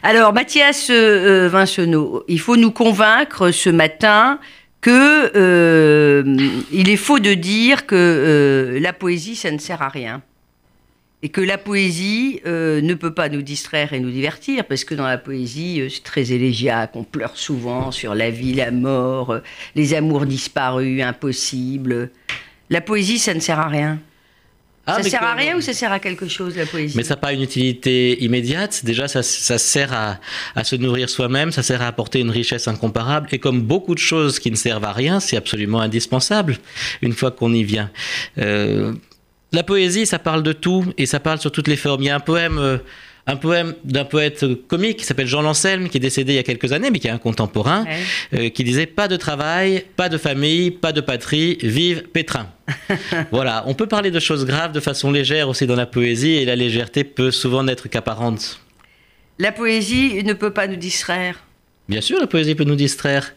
Alors, 0.03 0.33
Mathias 0.33 0.91
euh, 0.91 1.45
euh, 1.45 1.49
Vincenot, 1.49 2.25
il 2.27 2.41
faut 2.41 2.57
nous 2.57 2.73
convaincre 2.73 3.53
ce 3.53 3.71
matin 3.71 4.41
que 4.81 5.33
euh, 5.37 6.37
il 6.73 6.89
est 6.89 6.97
faux 6.97 7.19
de 7.19 7.35
dire 7.35 7.87
que 7.87 7.97
euh, 7.97 8.81
la 8.81 8.93
poésie, 8.93 9.35
ça 9.35 9.51
ne 9.51 9.59
sert 9.59 9.83
à 9.83 9.89
rien. 9.89 10.23
Et 11.23 11.31
que 11.31 11.41
la 11.41 11.59
poésie 11.59 12.41
euh, 12.47 12.81
ne 12.83 12.95
peut 12.95 13.15
pas 13.15 13.29
nous 13.29 13.43
distraire 13.43 13.93
et 13.95 14.01
nous 14.01 14.11
divertir, 14.11 14.65
parce 14.65 14.85
que 14.85 14.95
dans 14.95 15.07
la 15.07 15.19
poésie, 15.19 15.81
euh, 15.81 15.89
c'est 15.89 16.03
très 16.03 16.33
élégiaque, 16.33 16.91
on 16.95 17.05
pleure 17.05 17.37
souvent 17.37 17.91
sur 17.91 18.15
la 18.15 18.31
vie, 18.31 18.53
la 18.53 18.71
mort, 18.71 19.31
euh, 19.31 19.41
les 19.75 19.95
amours 19.95 20.27
disparus, 20.27 21.03
impossibles. 21.03 22.11
La 22.69 22.81
poésie, 22.81 23.19
ça 23.19 23.33
ne 23.33 23.41
sert 23.41 23.59
à 23.59 23.69
rien. 23.69 23.99
Ah, 24.89 25.03
ça 25.03 25.09
sert 25.09 25.23
à 25.23 25.35
rien 25.35 25.57
ou 25.57 25.61
ça 25.61 25.73
sert 25.73 25.91
à 25.91 25.99
quelque 25.99 26.29
chose, 26.29 26.57
la 26.57 26.65
poésie? 26.65 26.97
Mais 26.97 27.03
ça 27.03 27.15
n'a 27.15 27.21
pas 27.21 27.33
une 27.33 27.43
utilité 27.43 28.23
immédiate. 28.23 28.85
Déjà, 28.85 29.09
ça, 29.09 29.25
ça 29.25 29.59
sert 29.59 29.93
à, 29.93 30.21
à 30.55 30.63
se 30.63 30.77
nourrir 30.77 31.11
soi-même, 31.11 31.51
ça 31.51 31.65
sert 31.65 31.83
à 31.83 31.89
apporter 31.89 32.21
une 32.21 32.31
richesse 32.31 32.69
incomparable. 32.69 33.29
Et 33.33 33.41
comme 33.41 33.63
beaucoup 33.63 33.97
de 33.97 34.01
choses 34.01 34.39
qui 34.39 34.49
ne 34.49 34.57
servent 34.57 34.85
à 34.85 34.93
rien, 34.93 35.19
c'est 35.19 35.37
absolument 35.37 35.81
indispensable 35.81 36.59
une 37.03 37.15
fois 37.15 37.33
qu'on 37.33 37.53
y 37.53 37.65
vient. 37.65 37.91
Euh, 38.39 38.93
la 39.57 39.63
poésie, 39.65 40.07
ça 40.07 40.19
parle 40.21 40.43
de 40.45 40.53
tout 40.53 40.85
et 40.99 41.07
ça 41.07 41.19
parle 41.19 41.41
sur 41.41 41.51
toutes 41.51 41.67
les 41.69 41.77
formes. 41.77 42.03
Il 42.03 42.07
y 42.07 42.11
a 42.11 42.15
un 42.17 42.21
poème. 42.21 42.59
euh, 42.59 42.79
un 43.29 43.35
poème 43.35 43.75
d'un 43.83 44.05
poète 44.05 44.45
comique 44.69 44.99
qui 44.99 45.05
s'appelle 45.05 45.27
Jean 45.27 45.43
Lancelme, 45.43 45.89
qui 45.89 45.97
est 45.97 46.01
décédé 46.01 46.35
il 46.35 46.37
y 46.37 46.39
a 46.39 46.45
quelques 46.45 46.71
années, 46.73 46.93
mais 46.93 47.01
qui 47.01 47.09
est 47.09 47.11
un 47.11 47.19
contemporain, 47.19 47.85
Ouais. 47.85 47.97
euh, 48.39 48.49
qui 48.51 48.63
disait 48.63 48.87
Pas 48.87 49.09
de 49.09 49.17
travail, 49.17 49.85
pas 49.97 50.09
de 50.09 50.17
famille, 50.17 50.71
pas 50.71 50.93
de 50.93 51.01
patrie, 51.01 51.59
vive 51.61 52.05
Pétrin. 52.05 52.47
voilà, 53.33 53.65
on 53.67 53.75
peut 53.75 53.89
parler 53.89 54.13
de 54.13 54.21
choses 54.21 54.47
graves 54.47 54.71
de 54.71 54.79
façon 54.79 55.11
légère 55.11 55.49
aussi 55.49 55.67
dans 55.67 55.75
la 55.75 55.87
poésie, 55.87 56.35
et 56.35 56.45
la 56.45 56.55
légèreté 56.55 57.03
peut 57.03 57.33
souvent 57.33 57.65
n'être 57.65 57.89
qu'apparente. 57.89 58.61
La 59.41 59.51
poésie 59.51 60.23
ne 60.23 60.33
peut 60.33 60.53
pas 60.53 60.69
nous 60.69 60.77
distraire. 60.77 61.43
Bien 61.89 62.01
sûr, 62.01 62.19
la 62.19 62.27
poésie 62.27 62.57
peut 62.57 62.65
nous 62.65 62.75
distraire. 62.75 63.33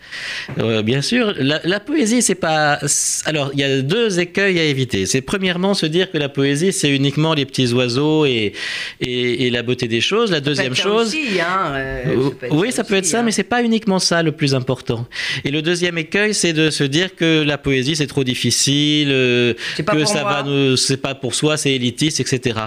Euh, 0.58 0.82
bien 0.82 1.04
sûr, 1.04 1.36
la, 1.38 1.62
la 1.64 1.80
poésie, 1.80 2.24
c'est 2.24 2.34
pas. 2.34 2.80
Alors, 3.26 3.52
il 3.54 3.60
y 3.60 3.64
a 3.64 3.82
deux 3.84 4.20
écueils 4.20 4.58
à 4.60 4.64
éviter. 4.64 5.06
C'est 5.06 5.22
premièrement 5.22 5.76
se 5.76 5.86
dire 5.86 6.10
que 6.12 6.18
la 6.18 6.30
poésie, 6.30 6.74
c'est 6.74 6.90
uniquement 6.90 7.36
les 7.36 7.46
petits 7.46 7.72
oiseaux 7.74 8.26
et, 8.26 8.54
et, 9.02 9.46
et 9.46 9.50
la 9.52 9.62
beauté 9.62 9.88
des 9.88 10.02
choses. 10.02 10.32
La 10.32 10.40
deuxième 10.40 10.74
Ça 10.76 10.84
peut 10.84 10.90
être 10.90 10.98
chose. 10.98 11.08
aussi, 11.10 11.40
hein, 11.40 11.74
euh, 11.76 12.30
peut 12.32 12.46
être 12.48 12.56
oui, 12.56 12.72
ça 12.72 12.84
peut 12.84 12.96
être 12.96 13.06
ça, 13.06 13.20
hein. 13.20 13.24
mais 13.24 13.32
c'est 13.32 13.44
pas 13.44 13.62
uniquement 13.62 14.00
ça 14.00 14.24
le 14.24 14.32
plus 14.32 14.56
important. 14.56 15.06
Et 15.46 15.52
le 15.52 15.62
deuxième 15.62 16.00
écueil, 16.00 16.34
c'est 16.34 16.54
de 16.54 16.72
se 16.72 16.84
dire 16.84 17.16
que 17.16 17.44
la 17.44 17.60
poésie 17.60 17.96
c'est 17.96 18.08
trop 18.08 18.24
difficile, 18.24 19.10
euh, 19.12 19.54
que 19.78 20.06
ça 20.06 20.22
moi. 20.24 20.34
va 20.34 20.44
nous, 20.44 20.76
c'est 20.76 20.98
pas 20.98 21.14
pour 21.14 21.36
soi, 21.36 21.56
c'est 21.56 21.74
élitiste, 21.74 22.20
etc. 22.20 22.60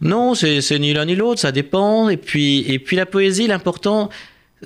Non, 0.00 0.34
c'est 0.34 0.60
c'est 0.62 0.80
ni 0.80 0.92
l'un 0.92 1.04
ni 1.04 1.14
l'autre, 1.14 1.40
ça 1.40 1.52
dépend. 1.52 2.08
Et 2.08 2.16
puis, 2.16 2.64
et 2.68 2.80
puis 2.80 2.96
la 2.96 3.06
poésie, 3.06 3.46
l'important, 3.46 4.10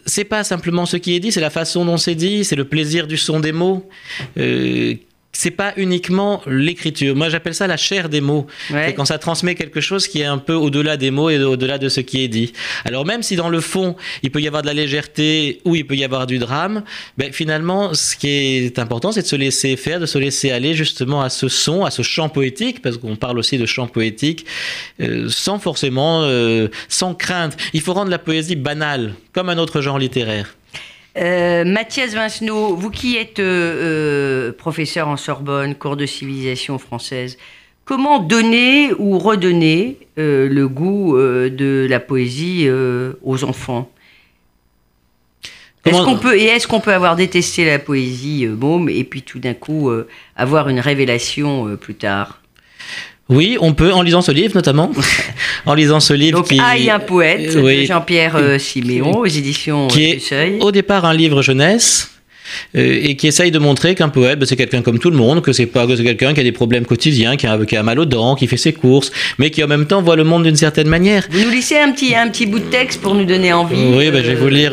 c'est 0.05 0.25
pas 0.25 0.45
simplement 0.45 0.87
ce 0.87 0.97
qui 0.97 1.15
est 1.15 1.21
dit, 1.21 1.33
c'est 1.33 1.41
la 1.41 1.51
façon 1.51 1.85
dont 1.85 1.97
c'est 1.97 2.15
dit, 2.15 2.45
c'est 2.45 2.57
le 2.57 2.67
plaisir 2.67 3.07
du 3.07 3.17
son 3.17 3.41
des 3.41 3.53
mots. 3.53 3.89
Euh, 4.37 4.95
c'est 5.37 5.51
pas 5.51 5.75
uniquement 5.77 6.43
l'écriture. 6.47 7.15
Moi, 7.15 7.29
j'appelle 7.29 7.55
ça 7.55 7.67
la 7.67 7.77
chair 7.77 8.09
des 8.09 8.21
mots. 8.21 8.47
Ouais. 8.71 8.87
C'est 8.87 8.95
quand 8.95 9.05
ça 9.05 9.19
transmet 9.19 9.55
quelque 9.55 9.81
chose 9.81 10.09
qui 10.09 10.21
est 10.21 10.25
un 10.25 10.39
peu 10.39 10.55
au-delà 10.55 10.97
des 10.97 11.11
mots 11.11 11.29
et 11.31 11.39
au-delà 11.39 11.79
de 11.79 11.89
ce 11.89 12.01
qui 12.01 12.25
est 12.25 12.29
dit. 12.29 12.53
Alors 12.85 13.05
même 13.05 13.23
si 13.23 13.37
dans 13.37 13.51
le 13.51 13.61
fond, 13.61 13.97
il 14.23 14.31
peut 14.31 14.41
y 14.41 14.47
avoir 14.47 14.63
de 14.63 14.67
la 14.67 14.75
légèreté 14.75 15.61
ou 15.65 15.77
il 15.77 15.87
peut 15.87 15.97
y 15.97 16.05
avoir 16.05 16.27
du 16.27 16.39
drame, 16.39 16.83
ben, 17.19 17.33
finalement, 17.33 17.93
ce 17.93 18.17
qui 18.17 18.29
est 18.29 18.79
important, 18.79 19.13
c'est 19.13 19.23
de 19.23 19.27
se 19.27 19.37
laisser 19.37 19.77
faire, 19.77 20.01
de 20.01 20.07
se 20.07 20.19
laisser 20.19 20.51
aller 20.51 20.75
justement 20.75 21.21
à 21.23 21.29
ce 21.29 21.49
son, 21.49 21.85
à 21.85 21.91
ce 21.91 22.03
chant 22.03 22.29
poétique, 22.29 22.81
parce 22.81 22.97
qu'on 22.97 23.17
parle 23.17 23.39
aussi 23.39 23.59
de 23.59 23.67
chant 23.67 23.87
poétique, 23.87 24.47
euh, 25.01 25.29
sans 25.29 25.59
forcément, 25.59 26.23
euh, 26.23 26.69
sans 26.89 27.15
crainte. 27.15 27.57
Il 27.75 27.83
faut 27.83 27.93
rendre 27.93 28.11
la 28.11 28.19
poésie 28.19 28.57
banale, 28.57 29.15
comme 29.33 29.49
un 29.49 29.59
autre 29.59 29.81
genre 29.81 29.99
littéraire. 29.99 30.57
Euh, 31.17 31.65
Mathias 31.65 32.13
Vincenot, 32.15 32.77
vous 32.77 32.91
qui 32.91 33.17
êtes 33.17 33.39
euh, 33.39 34.49
euh, 34.51 34.53
professeur 34.53 35.09
en 35.09 35.17
Sorbonne, 35.17 35.75
cours 35.75 35.97
de 35.97 36.05
civilisation 36.05 36.79
française, 36.79 37.39
comment 37.87 38.19
donner 38.19 38.93
ou 38.99 39.19
redonner 39.19 39.97
euh, 40.19 40.49
le 40.49 40.69
goût 40.69 41.17
de 41.17 41.87
la 41.89 42.01
poésie 42.01 42.69
aux 43.23 43.45
enfants? 43.45 43.91
Est-ce 45.87 46.03
qu'on 46.03 46.19
peut, 46.19 46.37
et 46.37 46.47
est-ce 46.47 46.67
qu'on 46.67 46.81
peut 46.81 46.93
avoir 46.93 47.15
détesté 47.15 47.65
la 47.65 47.79
poésie 47.79 48.47
môme 48.47 48.89
et 48.89 49.05
puis 49.05 49.23
tout 49.23 49.39
d'un 49.39 49.55
coup 49.55 49.89
avoir 50.35 50.69
une 50.69 50.81
révélation 50.81 51.77
plus 51.77 51.95
tard? 51.95 52.41
Oui, 53.29 53.57
on 53.61 53.75
peut, 53.75 53.93
en 53.93 54.03
lisant 54.03 54.23
ce 54.23 54.31
livre 54.31 54.55
notamment. 54.55 54.93
en 55.67 55.75
lisant 55.75 55.99
ce 56.01 56.13
livre 56.13 56.39
Donc, 56.39 56.49
qui... 56.49 56.61
Aïe, 56.61 56.89
un 56.91 57.01
poète 57.01 57.57
Euh, 57.57 57.61
oui. 57.63 57.83
de 57.83 57.87
Jean-Pierre 57.87 58.37
euh, 58.37 58.59
Siméon 58.59 59.19
aux 59.19 59.27
éditions 59.27 59.89
Qui 59.89 60.05
euh, 60.05 60.11
est 60.11 60.15
du 60.15 60.21
Seuil. 60.21 60.57
au 60.61 60.71
départ 60.71 61.05
un 61.05 61.13
livre 61.15 61.43
jeunesse 61.43 62.13
euh, 62.77 63.01
et 63.03 63.17
qui 63.17 63.27
essaye 63.27 63.51
de 63.51 63.59
montrer 63.59 63.97
qu'un 63.97 64.09
poète, 64.09 64.39
ben, 64.39 64.47
c'est 64.47 64.55
quelqu'un 64.55 64.81
comme 64.81 65.01
tout 65.01 65.11
le 65.11 65.17
monde, 65.17 65.43
que 65.43 65.53
c'est 65.53 65.67
pas 65.67 65.85
que 65.89 66.01
quelqu'un 66.01 66.33
qui 66.35 66.39
a 66.39 66.45
des 66.45 66.53
problèmes 66.53 66.87
quotidiens, 66.87 67.37
qui 67.37 67.49
a, 67.49 67.59
qui 67.67 67.77
a 67.77 67.83
mal 67.83 67.99
aux 67.99 68.05
dents, 68.05 68.37
qui 68.37 68.47
fait 68.47 68.57
ses 68.57 68.73
courses, 68.73 69.11
mais 69.39 69.51
qui 69.51 69.65
en 69.65 69.67
même 69.67 69.87
temps 69.89 70.01
voit 70.01 70.15
le 70.15 70.23
monde 70.23 70.45
d'une 70.45 70.55
certaine 70.55 70.87
manière. 70.87 71.27
Vous 71.29 71.41
nous 71.41 71.51
laissez 71.51 71.77
un 71.77 71.91
petit, 71.91 72.15
un 72.15 72.29
petit 72.29 72.47
bout 72.47 72.61
de 72.61 72.67
texte 72.71 73.01
pour 73.03 73.17
nous 73.17 73.25
donner 73.25 73.53
envie 73.53 73.75
Oui, 73.93 74.13
ben, 74.13 74.23
je 74.23 74.29
vais 74.29 74.35
vous 74.37 74.47
lire. 74.49 74.73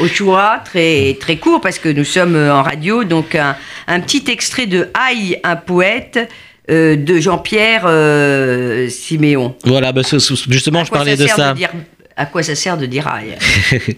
au 0.00 0.06
choix, 0.06 0.60
très, 0.64 1.18
très 1.20 1.36
court, 1.36 1.60
parce 1.60 1.78
que 1.78 1.90
nous 1.90 2.04
sommes 2.04 2.36
en 2.36 2.62
radio, 2.62 3.04
donc 3.04 3.34
un, 3.34 3.54
un 3.86 4.00
petit 4.00 4.24
extrait 4.30 4.64
de 4.66 4.88
Aïe, 4.94 5.36
un 5.44 5.56
poète 5.56 6.18
de 6.96 7.18
Jean-Pierre 7.20 7.82
euh, 7.86 8.88
Siméon. 8.88 9.54
voilà, 9.64 9.92
ce- 10.18 10.34
justement, 10.50 10.80
À 10.80 10.84
je 10.84 10.88
quoi 10.90 10.98
parlais 10.98 11.16
de 11.16 11.26
sert 11.26 11.36
ça. 11.36 11.54
dire- 11.54 11.70
à 12.22 12.26
quoi 12.26 12.44
ça 12.44 12.54
sert 12.54 12.78
de 12.78 12.86
dire 12.86 13.08
aïe 13.08 13.36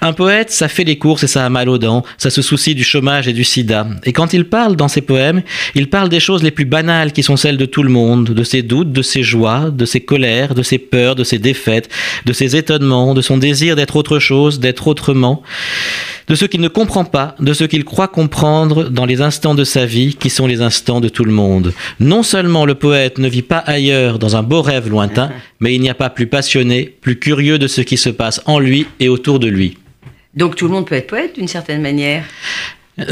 Un 0.00 0.12
poète, 0.12 0.52
ça 0.52 0.68
fait 0.68 0.84
les 0.84 0.96
courses 0.96 1.24
et 1.24 1.26
ça 1.26 1.44
a 1.44 1.48
mal 1.48 1.68
aux 1.68 1.78
dents, 1.78 2.04
ça 2.18 2.30
se 2.30 2.40
soucie 2.40 2.76
du 2.76 2.84
chômage 2.84 3.26
et 3.26 3.32
du 3.32 3.42
sida. 3.42 3.88
Et 4.04 4.12
quand 4.12 4.32
il 4.32 4.44
parle 4.44 4.76
dans 4.76 4.86
ses 4.86 5.00
poèmes, 5.00 5.42
il 5.74 5.90
parle 5.90 6.08
des 6.08 6.20
choses 6.20 6.44
les 6.44 6.52
plus 6.52 6.66
banales 6.66 7.12
qui 7.12 7.24
sont 7.24 7.36
celles 7.36 7.56
de 7.56 7.66
tout 7.66 7.82
le 7.82 7.90
monde, 7.90 8.26
de 8.26 8.44
ses 8.44 8.62
doutes, 8.62 8.92
de 8.92 9.02
ses 9.02 9.24
joies, 9.24 9.72
de 9.72 9.84
ses 9.86 10.00
colères, 10.00 10.54
de 10.54 10.62
ses 10.62 10.78
peurs, 10.78 11.16
de 11.16 11.24
ses 11.24 11.40
défaites, 11.40 11.88
de 12.24 12.32
ses 12.32 12.54
étonnements, 12.54 13.12
de 13.12 13.22
son 13.22 13.38
désir 13.38 13.74
d'être 13.74 13.96
autre 13.96 14.20
chose, 14.20 14.60
d'être 14.60 14.86
autrement, 14.86 15.42
de 16.28 16.34
ce 16.34 16.44
qu'il 16.44 16.60
ne 16.60 16.68
comprend 16.68 17.04
pas, 17.04 17.34
de 17.40 17.52
ce 17.52 17.64
qu'il 17.64 17.84
croit 17.84 18.08
comprendre 18.08 18.84
dans 18.88 19.04
les 19.04 19.20
instants 19.20 19.54
de 19.54 19.64
sa 19.64 19.84
vie 19.84 20.14
qui 20.14 20.30
sont 20.30 20.46
les 20.46 20.62
instants 20.62 21.00
de 21.00 21.08
tout 21.08 21.24
le 21.24 21.32
monde. 21.32 21.72
Non 21.98 22.22
seulement 22.22 22.64
le 22.66 22.76
poète 22.76 23.18
ne 23.18 23.28
vit 23.28 23.42
pas 23.42 23.58
ailleurs 23.58 24.18
dans 24.18 24.36
un 24.36 24.42
beau 24.42 24.62
rêve 24.62 24.88
lointain, 24.88 25.30
mais 25.60 25.74
il 25.74 25.80
n'y 25.80 25.90
a 25.90 25.94
pas 25.94 26.10
plus 26.10 26.26
passionné, 26.26 26.94
plus 27.00 27.18
curieux 27.18 27.58
de 27.58 27.63
ce 27.66 27.80
qui 27.80 27.96
se 27.96 28.10
passe 28.10 28.40
en 28.46 28.58
lui 28.58 28.86
et 29.00 29.08
autour 29.08 29.38
de 29.38 29.48
lui. 29.48 29.78
Donc 30.34 30.56
tout 30.56 30.66
le 30.66 30.72
monde 30.72 30.86
peut 30.86 30.94
être 30.96 31.06
poète 31.06 31.34
d'une 31.36 31.48
certaine 31.48 31.80
manière. 31.82 32.24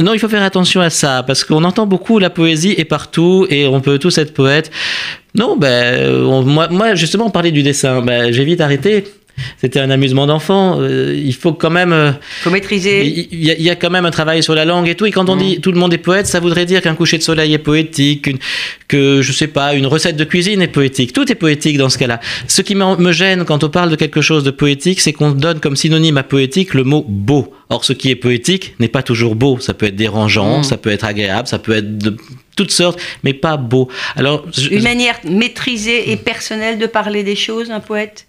Non, 0.01 0.15
il 0.15 0.21
faut 0.21 0.29
faire 0.29 0.43
attention 0.45 0.81
à 0.81 0.91
ça, 0.91 1.25
parce 1.25 1.43
qu'on 1.43 1.65
entend 1.65 1.87
beaucoup 1.87 2.21
la 2.21 2.31
poésie 2.31 2.75
est 2.79 2.85
partout 2.85 3.47
et 3.51 3.67
on 3.67 3.81
peut 3.81 3.99
tous 3.99 4.17
être 4.19 4.33
poète. 4.33 4.71
Non, 5.35 5.57
ben, 5.57 6.09
on- 6.25 6.43
moi, 6.43 6.69
moi, 6.69 6.95
justement, 6.95 7.27
on 7.27 7.31
parlait 7.31 7.51
du 7.51 7.65
dessin. 7.65 8.01
Ben, 8.01 8.33
j'ai 8.33 8.45
vite 8.45 8.61
arrêté. 8.61 9.05
C'était 9.61 9.81
un 9.81 9.91
amusement 9.91 10.27
d'enfant. 10.27 10.79
Euh, 10.81 11.15
il 11.17 11.35
faut 11.35 11.53
quand 11.53 11.71
même. 11.71 11.93
euh, 11.93 12.13
faut 12.43 12.51
maîtriser. 12.51 13.05
il 13.07 13.43
y, 13.45 13.51
a- 13.51 13.55
il 13.55 13.63
y 13.63 13.71
a 13.71 13.77
quand 13.77 13.91
même 13.91 14.05
un 14.05 14.11
travail 14.11 14.43
sur 14.43 14.55
la 14.55 14.65
langue 14.65 14.89
et 14.89 14.95
tout. 14.95 15.07
Et 15.07 15.11
quand 15.11 15.29
on 15.29 15.37
Mm. 15.37 15.39
dit 15.39 15.61
tout 15.61 15.73
le 15.73 15.79
monde 15.79 15.93
est 15.95 15.99
poète, 15.99 16.27
ça 16.27 16.41
voudrait 16.41 16.67
dire 16.67 16.83
qu'un 16.83 16.95
coucher 16.95 17.19
de 17.19 17.23
soleil 17.23 17.53
est 17.55 17.59
poétique, 17.59 18.27
une- 18.27 18.39
que 18.89 19.23
je 19.23 19.33
sais 19.33 19.47
pas, 19.47 19.75
une 19.75 19.87
recette 19.87 20.17
de 20.17 20.25
cuisine 20.25 20.61
est 20.63 20.69
poétique. 20.69 21.13
Tout 21.13 21.31
est 21.31 21.35
poétique 21.37 21.79
dans 21.79 21.89
ce 21.89 21.99
cas-là. 21.99 22.21
Ce 22.47 22.61
qui 22.63 22.75
me 22.75 23.13
gêne 23.13 23.45
quand 23.45 23.65
on 23.65 23.69
parle 23.71 23.91
de 23.91 23.97
quelque 23.97 24.21
chose 24.21 24.45
de 24.45 24.51
poétique, 24.51 25.01
c'est 25.01 25.13
qu'on 25.13 25.31
donne 25.33 25.61
comme 25.61 25.77
synonyme 25.77 26.19
à 26.19 26.23
poétique 26.23 26.75
le 26.75 26.85
mot 26.85 27.05
beau. 27.09 27.53
Or, 27.71 27.85
ce 27.85 27.93
qui 27.95 28.11
est 28.11 28.17
poétique 28.17 28.75
n'est 28.81 28.89
pas 28.89 29.03
toujours 29.03 29.35
beau. 29.35 29.59
Ça 29.61 29.73
peut 29.75 29.87
être 29.87 29.97
dérangeant, 29.97 30.61
Mm. 30.61 30.65
ça 30.65 30.77
peut 30.77 30.91
être 30.91 31.05
agréable, 31.05 31.49
ça 31.49 31.59
peut 31.59 31.73
être 31.73 31.97
de 31.99 32.17
toutes 32.57 32.71
sortes, 32.71 33.01
mais 33.25 33.33
pas 33.33 33.57
beau. 33.57 33.89
Alors, 34.15 34.45
je- 34.53 34.69
Une 34.69 34.83
manière 34.83 35.19
maîtrisée 35.25 36.11
et 36.13 36.17
personnelle 36.17 36.79
de 36.79 36.87
parler 36.87 37.23
des 37.23 37.37
choses, 37.37 37.71
un 37.71 37.81
poète? 37.81 38.27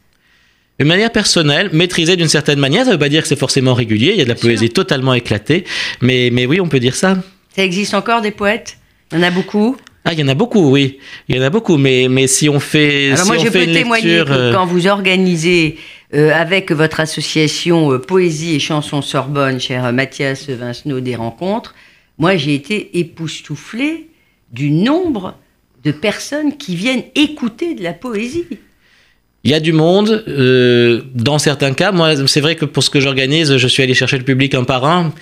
Une 0.83 0.89
manière 0.89 1.13
personnelle, 1.13 1.69
maîtrisée 1.71 2.17
d'une 2.17 2.27
certaine 2.27 2.59
manière, 2.59 2.81
ça 2.81 2.87
ne 2.89 2.95
veut 2.95 2.99
pas 2.99 3.07
dire 3.07 3.21
que 3.21 3.29
c'est 3.29 3.39
forcément 3.39 3.73
régulier, 3.73 4.11
il 4.11 4.17
y 4.17 4.21
a 4.21 4.25
de 4.25 4.27
la 4.27 4.33
Bien 4.33 4.41
sûr. 4.41 4.49
poésie 4.49 4.69
totalement 4.69 5.13
éclatée, 5.13 5.63
mais, 6.01 6.29
mais 6.29 6.45
oui, 6.45 6.59
on 6.59 6.67
peut 6.67 6.81
dire 6.81 6.93
ça. 6.93 7.19
Ça 7.55 7.63
existe 7.63 7.93
encore 7.93 8.19
des 8.19 8.31
poètes? 8.31 8.75
Il 9.13 9.19
y 9.19 9.21
en 9.21 9.23
a 9.23 9.31
beaucoup? 9.31 9.77
Ah, 10.03 10.11
il 10.11 10.19
y 10.19 10.23
en 10.23 10.27
a 10.27 10.33
beaucoup, 10.33 10.71
oui. 10.71 10.99
Il 11.29 11.37
y 11.37 11.39
en 11.39 11.41
a 11.41 11.49
beaucoup, 11.49 11.77
mais, 11.77 12.07
mais 12.09 12.27
si 12.27 12.49
on 12.49 12.59
fait, 12.59 13.13
Alors 13.13 13.19
si 13.19 13.27
moi, 13.27 13.37
on 13.39 13.45
je 13.45 13.49
fait 13.49 13.65
peux 13.65 13.71
témoigner 13.71 14.17
lecture, 14.17 14.25
que 14.25 14.31
euh, 14.33 14.53
quand 14.53 14.65
vous 14.65 14.87
organisez 14.87 15.77
euh, 16.13 16.33
avec 16.33 16.69
votre 16.73 16.99
association 16.99 17.93
euh, 17.93 17.99
Poésie 17.99 18.55
et 18.55 18.59
Chansons 18.59 19.01
Sorbonne, 19.01 19.61
cher 19.61 19.93
Mathias 19.93 20.49
Vincenot, 20.49 20.99
des 20.99 21.15
rencontres, 21.15 21.75
moi 22.17 22.35
j'ai 22.35 22.55
été 22.55 22.99
époustouflée 22.99 24.09
du 24.51 24.69
nombre 24.69 25.35
de 25.85 25.93
personnes 25.93 26.57
qui 26.57 26.75
viennent 26.75 27.03
écouter 27.15 27.73
de 27.73 27.83
la 27.83 27.93
poésie. 27.93 28.43
Il 29.45 29.51
y 29.51 29.53
a 29.53 29.59
du 29.59 29.73
monde. 29.73 30.23
euh, 30.27 31.01
dans 31.13 31.37
certains 31.37 31.73
cas, 31.73 31.91
moi, 31.91 32.27
c'est 32.27 32.39
vrai 32.39 32.55
que 32.55 32.65
pour 32.65 32.81
ce 32.83 32.89
que 32.89 32.99
j'organise, 32.99 33.57
je 33.57 33.67
suis 33.67 33.83
allé 33.83 33.93
chercher 33.93 34.17
le 34.17 34.23
public 34.23 34.53
un 34.55 34.63
par 34.63 34.85
un, 34.85 35.13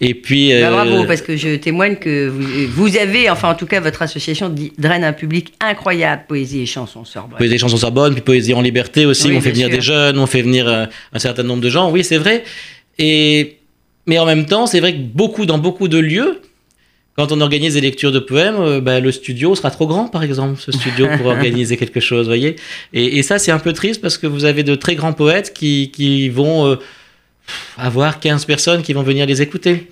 et 0.00 0.14
puis. 0.14 0.50
Bah, 0.50 0.56
euh, 0.56 0.70
bravo, 0.70 1.04
parce 1.04 1.22
que 1.22 1.36
je 1.36 1.56
témoigne 1.56 1.96
que 1.96 2.28
vous, 2.28 2.42
vous 2.68 2.96
avez, 2.96 3.28
enfin 3.30 3.50
en 3.50 3.54
tout 3.54 3.66
cas 3.66 3.80
votre 3.80 4.02
association 4.02 4.54
draine 4.78 5.02
un 5.04 5.12
public 5.12 5.52
incroyable, 5.60 6.22
Poésie 6.28 6.60
et 6.62 6.66
Chansons 6.66 7.04
Sorbonne. 7.04 7.38
Poésie 7.38 7.54
des 7.54 7.58
chansons 7.58 7.76
Sorbonne, 7.76 8.12
puis 8.14 8.22
Poésie 8.22 8.54
en 8.54 8.60
liberté 8.62 9.06
aussi, 9.06 9.28
Oui, 9.28 9.36
on 9.36 9.40
fait 9.40 9.50
venir 9.50 9.66
sûr. 9.68 9.76
des 9.76 9.82
jeunes, 9.82 10.18
on 10.18 10.26
fait 10.26 10.42
venir 10.42 10.68
euh, 10.68 10.86
un 11.12 11.18
certain 11.18 11.42
nombre 11.42 11.62
de 11.62 11.68
gens, 11.70 11.90
oui, 11.90 12.04
c'est 12.04 12.18
vrai. 12.18 12.44
Et, 12.98 13.56
mais 14.06 14.18
en 14.20 14.26
même 14.26 14.46
temps, 14.46 14.66
c'est 14.66 14.78
vrai 14.80 14.92
que 14.92 14.98
beaucoup, 15.00 15.46
dans 15.46 15.58
beaucoup 15.58 15.88
de 15.88 15.98
lieux, 15.98 16.40
quand 17.16 17.30
on 17.30 17.40
organise 17.40 17.74
des 17.74 17.80
lectures 17.80 18.10
de 18.10 18.18
poèmes, 18.18 18.56
euh, 18.58 18.80
bah, 18.80 18.98
le 18.98 19.12
studio 19.12 19.54
sera 19.54 19.70
trop 19.70 19.86
grand, 19.86 20.08
par 20.08 20.24
exemple, 20.24 20.60
ce 20.60 20.72
studio 20.72 21.06
pour 21.16 21.26
organiser 21.26 21.76
quelque 21.76 22.00
chose, 22.00 22.26
voyez. 22.26 22.56
Et, 22.92 23.18
et 23.18 23.22
ça, 23.22 23.38
c'est 23.38 23.52
un 23.52 23.60
peu 23.60 23.72
triste 23.72 24.00
parce 24.00 24.18
que 24.18 24.26
vous 24.26 24.44
avez 24.44 24.64
de 24.64 24.74
très 24.74 24.96
grands 24.96 25.12
poètes 25.12 25.52
qui, 25.54 25.92
qui 25.92 26.28
vont 26.28 26.66
euh, 26.66 26.76
avoir 27.76 28.18
15 28.18 28.44
personnes 28.46 28.82
qui 28.82 28.92
vont 28.92 29.02
venir 29.02 29.26
les 29.26 29.42
écouter. 29.42 29.90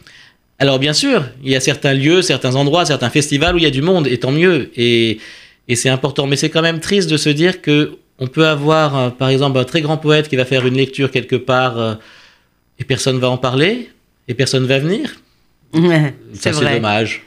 Alors 0.58 0.78
bien 0.78 0.92
sûr, 0.92 1.24
il 1.44 1.50
y 1.50 1.56
a 1.56 1.60
certains 1.60 1.94
lieux, 1.94 2.22
certains 2.22 2.56
endroits, 2.56 2.84
certains 2.84 3.10
festivals 3.10 3.54
où 3.54 3.58
il 3.58 3.64
y 3.64 3.66
a 3.66 3.70
du 3.70 3.82
monde, 3.82 4.06
et 4.08 4.18
tant 4.18 4.32
mieux. 4.32 4.70
Et, 4.76 5.18
et 5.68 5.76
c'est 5.76 5.88
important. 5.88 6.26
Mais 6.26 6.36
c'est 6.36 6.50
quand 6.50 6.62
même 6.62 6.80
triste 6.80 7.08
de 7.08 7.16
se 7.16 7.28
dire 7.28 7.62
que 7.62 7.98
on 8.18 8.26
peut 8.26 8.46
avoir, 8.46 8.96
euh, 8.96 9.10
par 9.10 9.28
exemple, 9.28 9.58
un 9.58 9.64
très 9.64 9.80
grand 9.80 9.96
poète 9.96 10.28
qui 10.28 10.36
va 10.36 10.44
faire 10.44 10.66
une 10.66 10.76
lecture 10.76 11.10
quelque 11.12 11.36
part 11.36 11.98
et 12.80 12.84
personne 12.84 13.18
va 13.18 13.30
en 13.30 13.38
parler 13.38 13.90
et 14.26 14.34
personne 14.34 14.66
va 14.66 14.80
venir. 14.80 15.21
C'est 16.34 16.52
dommage. 16.52 17.22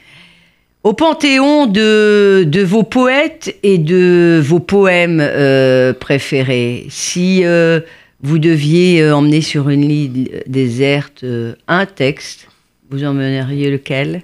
Au 0.84 0.92
panthéon 0.92 1.66
de, 1.66 2.44
de 2.46 2.62
vos 2.62 2.84
poètes 2.84 3.56
et 3.64 3.76
de 3.78 4.40
vos 4.42 4.60
poèmes 4.60 5.20
euh, 5.20 5.92
préférés, 5.92 6.86
si 6.90 7.44
euh, 7.44 7.80
vous 8.22 8.38
deviez 8.38 9.02
euh, 9.02 9.16
emmener 9.16 9.40
sur 9.40 9.68
une 9.68 9.90
île 9.90 10.42
déserte 10.46 11.24
euh, 11.24 11.54
un 11.66 11.86
texte, 11.86 12.48
vous 12.90 13.02
emmèneriez 13.04 13.70
lequel? 13.70 14.22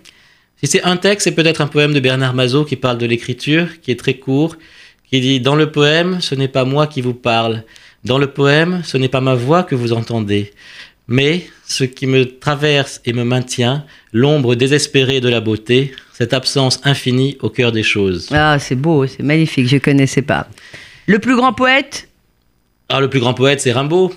Si 0.56 0.68
c'est 0.68 0.84
un 0.84 0.96
texte, 0.96 1.24
c'est 1.24 1.34
peut-être 1.34 1.60
un 1.60 1.66
poème 1.66 1.92
de 1.92 2.00
Bernard 2.00 2.34
Mazot 2.34 2.64
qui 2.64 2.76
parle 2.76 2.98
de 2.98 3.06
l'écriture, 3.06 3.80
qui 3.80 3.90
est 3.90 3.98
très 3.98 4.14
court, 4.14 4.56
qui 5.10 5.20
dit 5.20 5.40
Dans 5.40 5.56
le 5.56 5.72
poème, 5.72 6.20
ce 6.20 6.36
n'est 6.36 6.48
pas 6.48 6.64
moi 6.64 6.86
qui 6.86 7.00
vous 7.00 7.14
parle. 7.14 7.64
Dans 8.04 8.18
le 8.18 8.28
poème, 8.28 8.82
ce 8.84 8.96
n'est 8.96 9.08
pas 9.08 9.20
ma 9.20 9.34
voix 9.34 9.62
que 9.64 9.74
vous 9.74 9.92
entendez. 9.92 10.52
Mais 11.08 11.42
ce 11.66 11.84
qui 11.84 12.06
me 12.06 12.24
traverse 12.38 13.00
et 13.04 13.12
me 13.12 13.24
maintient, 13.24 13.84
l'ombre 14.12 14.54
désespérée 14.54 15.20
de 15.20 15.28
la 15.28 15.40
beauté, 15.40 15.92
cette 16.12 16.32
absence 16.32 16.80
infinie 16.84 17.36
au 17.40 17.48
cœur 17.50 17.72
des 17.72 17.82
choses. 17.82 18.28
Ah, 18.32 18.58
c'est 18.58 18.76
beau, 18.76 19.06
c'est 19.06 19.22
magnifique, 19.22 19.66
je 19.68 19.74
ne 19.76 19.80
connaissais 19.80 20.22
pas. 20.22 20.46
Le 21.06 21.18
plus 21.18 21.34
grand 21.36 21.52
poète? 21.52 22.08
Alors, 22.88 23.00
le 23.00 23.10
plus 23.10 23.20
grand 23.20 23.34
poète, 23.34 23.60
c'est 23.60 23.72
Rimbaud. 23.72 24.12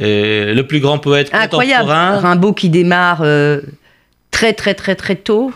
Euh, 0.00 0.54
le 0.54 0.66
plus 0.66 0.80
grand 0.80 0.98
poète 0.98 1.28
Incroyable. 1.32 1.88
contemporain. 1.88 2.18
Rimbaud 2.20 2.52
qui 2.52 2.68
démarre 2.68 3.20
euh, 3.22 3.60
très 4.30 4.52
très 4.52 4.74
très 4.74 4.94
très 4.94 5.16
tôt, 5.16 5.52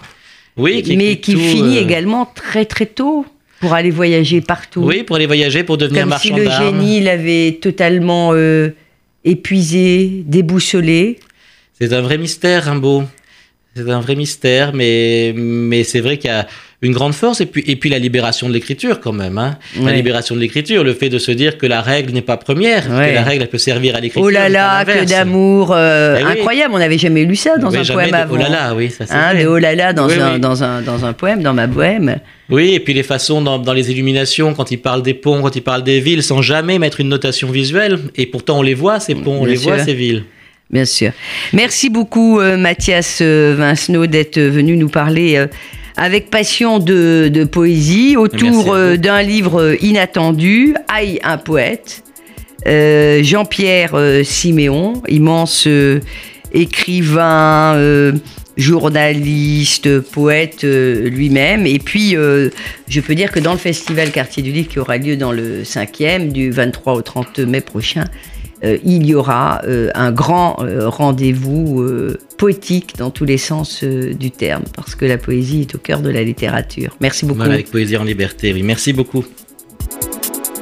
Oui, 0.57 0.83
qui 0.83 0.97
mais 0.97 1.21
qui 1.21 1.35
tout, 1.35 1.39
finit 1.41 1.79
euh, 1.79 1.83
également 1.83 2.27
très 2.27 2.65
très 2.65 2.87
tôt 2.87 3.25
pour 3.61 3.73
aller 3.73 3.91
voyager 3.91 4.41
partout. 4.41 4.83
Oui, 4.83 5.05
pour 5.05 5.15
aller 5.15 5.27
voyager, 5.27 5.63
pour 5.63 5.79
devenir 5.79 6.09
Comme 6.09 6.19
si 6.19 6.33
le 6.33 6.51
génie 6.51 7.01
l'avait 7.01 7.59
totalement 7.63 8.31
euh, 8.33 8.71
épuisé, 9.25 10.25
déboussolé. 10.27 11.19
C'est 11.79 11.93
un 11.93 12.01
vrai 12.01 12.19
mystère, 12.19 12.65
Rimbaud. 12.65 13.05
C'est 13.75 13.91
un 13.91 14.01
vrai 14.01 14.17
mystère, 14.17 14.75
mais, 14.75 15.33
mais 15.35 15.83
c'est 15.85 16.01
vrai 16.01 16.19
qu'il 16.19 16.31
y 16.31 16.35
a 16.35 16.47
une 16.83 16.93
grande 16.93 17.15
force. 17.15 17.41
Et 17.41 17.47
puis, 17.47 17.63
et 17.67 17.77
puis 17.77 17.89
la 17.91 17.99
libération 17.99 18.49
de 18.49 18.53
l'écriture, 18.53 19.01
quand 19.01 19.13
même. 19.13 19.39
hein. 19.39 19.57
La 19.81 19.93
libération 19.93 20.35
de 20.35 20.41
l'écriture, 20.41 20.83
le 20.85 20.93
fait 20.95 21.09
de 21.09 21.19
se 21.19 21.31
dire 21.33 21.57
que 21.57 21.67
la 21.67 21.81
règle 21.81 22.13
n'est 22.13 22.23
pas 22.23 22.37
première, 22.37 22.91
Ouais. 22.91 23.11
que 23.11 23.15
la 23.15 23.23
règle 23.23 23.43
elle 23.43 23.49
peut 23.49 23.59
servir 23.59 23.95
à 23.95 24.01
l'écriture. 24.01 24.27
Oh 24.27 24.31
là 24.31 24.49
là, 24.49 24.85
que 24.85 25.05
d'amour 25.09 25.73
euh, 25.73 26.19
Eh 26.21 26.25
oui. 26.25 26.31
incroyable. 26.33 26.75
On 26.75 26.79
n'avait 26.79 26.99
jamais 26.99 27.25
lu 27.25 27.37
ça 27.37 27.57
dans 27.57 27.71
Oui, 27.71 27.79
un 27.79 27.85
poème 27.93 28.11
de- 28.11 28.15
avant. 28.17 28.35
Oh 28.35 28.39
là 28.39 28.49
là, 28.49 28.75
oui, 28.75 28.91
ça 28.91 29.07
c'est 29.07 29.15
Hein, 29.15 29.33
vrai. 29.33 29.45
de 29.45 29.49
oh 29.49 29.59
là 29.59 29.75
là 29.75 29.93
dans, 29.93 30.09
Oui, 30.09 30.15
un. 30.21 30.39
Dans, 30.39 30.63
un, 30.65 30.83
dans 30.83 31.05
un 31.05 31.13
poème, 31.13 31.43
dans 31.43 31.55
ma 31.55 31.67
bohème. 31.67 32.19
Oui, 32.51 32.75
et 32.75 32.81
puis 32.81 32.93
les 32.95 33.03
façons 33.05 33.41
dans, 33.41 33.59
dans 33.59 33.73
les 33.73 33.91
illuminations, 33.91 34.53
quand 34.53 34.71
il 34.71 34.79
parle 34.79 35.03
des 35.03 35.15
ponts, 35.15 35.41
quand 35.41 35.55
il 35.57 35.63
parle 35.63 35.85
des 35.85 36.01
villes, 36.01 36.23
sans 36.23 36.43
jamais 36.43 36.79
mettre 36.79 37.01
une 37.01 37.09
notation 37.09 37.49
visuelle. 37.51 37.99
Et 38.17 38.27
pourtant, 38.27 38.59
on 38.59 38.63
les 38.63 38.75
voit, 38.75 38.99
ces 39.01 39.15
ponts, 39.15 39.37
on 39.41 39.45
Bien 39.45 39.55
les 39.55 39.57
voit, 39.61 39.79
ces 39.79 39.95
villes. 39.95 40.25
Bien 40.71 40.85
sûr. 40.85 41.13
Merci 41.53 41.91
beaucoup, 41.91 42.41
euh, 42.41 42.57
Mathias 42.57 43.19
euh, 43.21 43.55
Vincenot, 43.57 44.07
d'être 44.07 44.41
venu 44.41 44.77
nous 44.77 44.89
parler 44.89 45.45
avec 45.97 46.31
passion 46.31 46.79
de, 46.79 47.29
de 47.33 47.45
poésie 47.45 48.17
autour 48.17 48.73
euh, 48.73 48.97
d'un 48.97 49.23
livre 49.23 49.77
inattendu, 49.83 50.75
Aïe, 50.89 51.19
un 51.23 51.39
poète. 51.39 52.03
Euh, 52.67 53.23
Jean-Pierre 53.23 53.95
euh, 53.95 54.23
Siméon, 54.23 55.03
immense 55.09 55.67
euh, 55.67 56.01
écrivain, 56.53 57.75
euh, 57.75 58.13
journaliste, 58.57 60.01
poète 60.01 60.65
euh, 60.65 61.09
lui-même. 61.09 61.67
Et 61.67 61.79
puis, 61.79 62.17
euh, 62.17 62.51
je 62.89 63.01
peux 63.01 63.15
dire 63.15 63.33
que 63.33 63.41
dans 63.41 63.53
le 63.53 63.59
festival 63.59 64.11
Quartier 64.11 64.43
du 64.43 64.53
Livre 64.53 64.69
qui 64.69 64.79
aura 64.79 64.99
lieu 64.99 65.17
dans 65.17 65.33
le 65.33 65.63
5e, 65.63 66.31
du 66.31 66.51
23 66.51 66.95
au 66.95 67.03
30 67.03 67.41
mai 67.41 67.61
prochain, 67.61 68.05
euh, 68.65 68.79
il 68.85 69.07
y 69.07 69.15
aura 69.15 69.63
euh, 69.65 69.91
un 69.95 70.13
grand 70.13 70.57
euh, 70.61 70.89
rendez-vous 70.89 71.81
euh, 71.81 72.19
poétique 72.39 72.97
dans 72.97 73.11
tous 73.11 73.25
les 73.25 73.39
sens 73.39 73.83
euh, 73.83 74.15
du 74.15 74.31
terme, 74.31 74.65
parce 74.75 74.95
que 74.95 75.05
la 75.05 75.19
poésie 75.19 75.63
est 75.63 75.75
au 75.75 75.79
cœur 75.79 76.01
de 76.01 76.11
la 76.11 76.23
littérature. 76.23 76.97
Merci 77.01 77.25
beaucoup. 77.25 77.39
Voilà, 77.39 77.55
avec 77.55 77.71
Poésie 77.71 77.97
en 77.97 78.05
liberté, 78.05 78.53
oui. 78.53 78.63
Merci 78.63 78.93
beaucoup. 78.93 79.25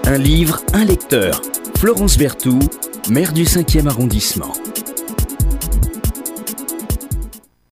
Un 0.05 0.19
livre, 0.19 0.61
un 0.73 0.85
lecteur. 0.85 1.41
Florence 1.79 2.19
Berthoud, 2.19 2.65
maire 3.11 3.33
du 3.33 3.45
5e 3.45 3.87
arrondissement. 3.87 4.53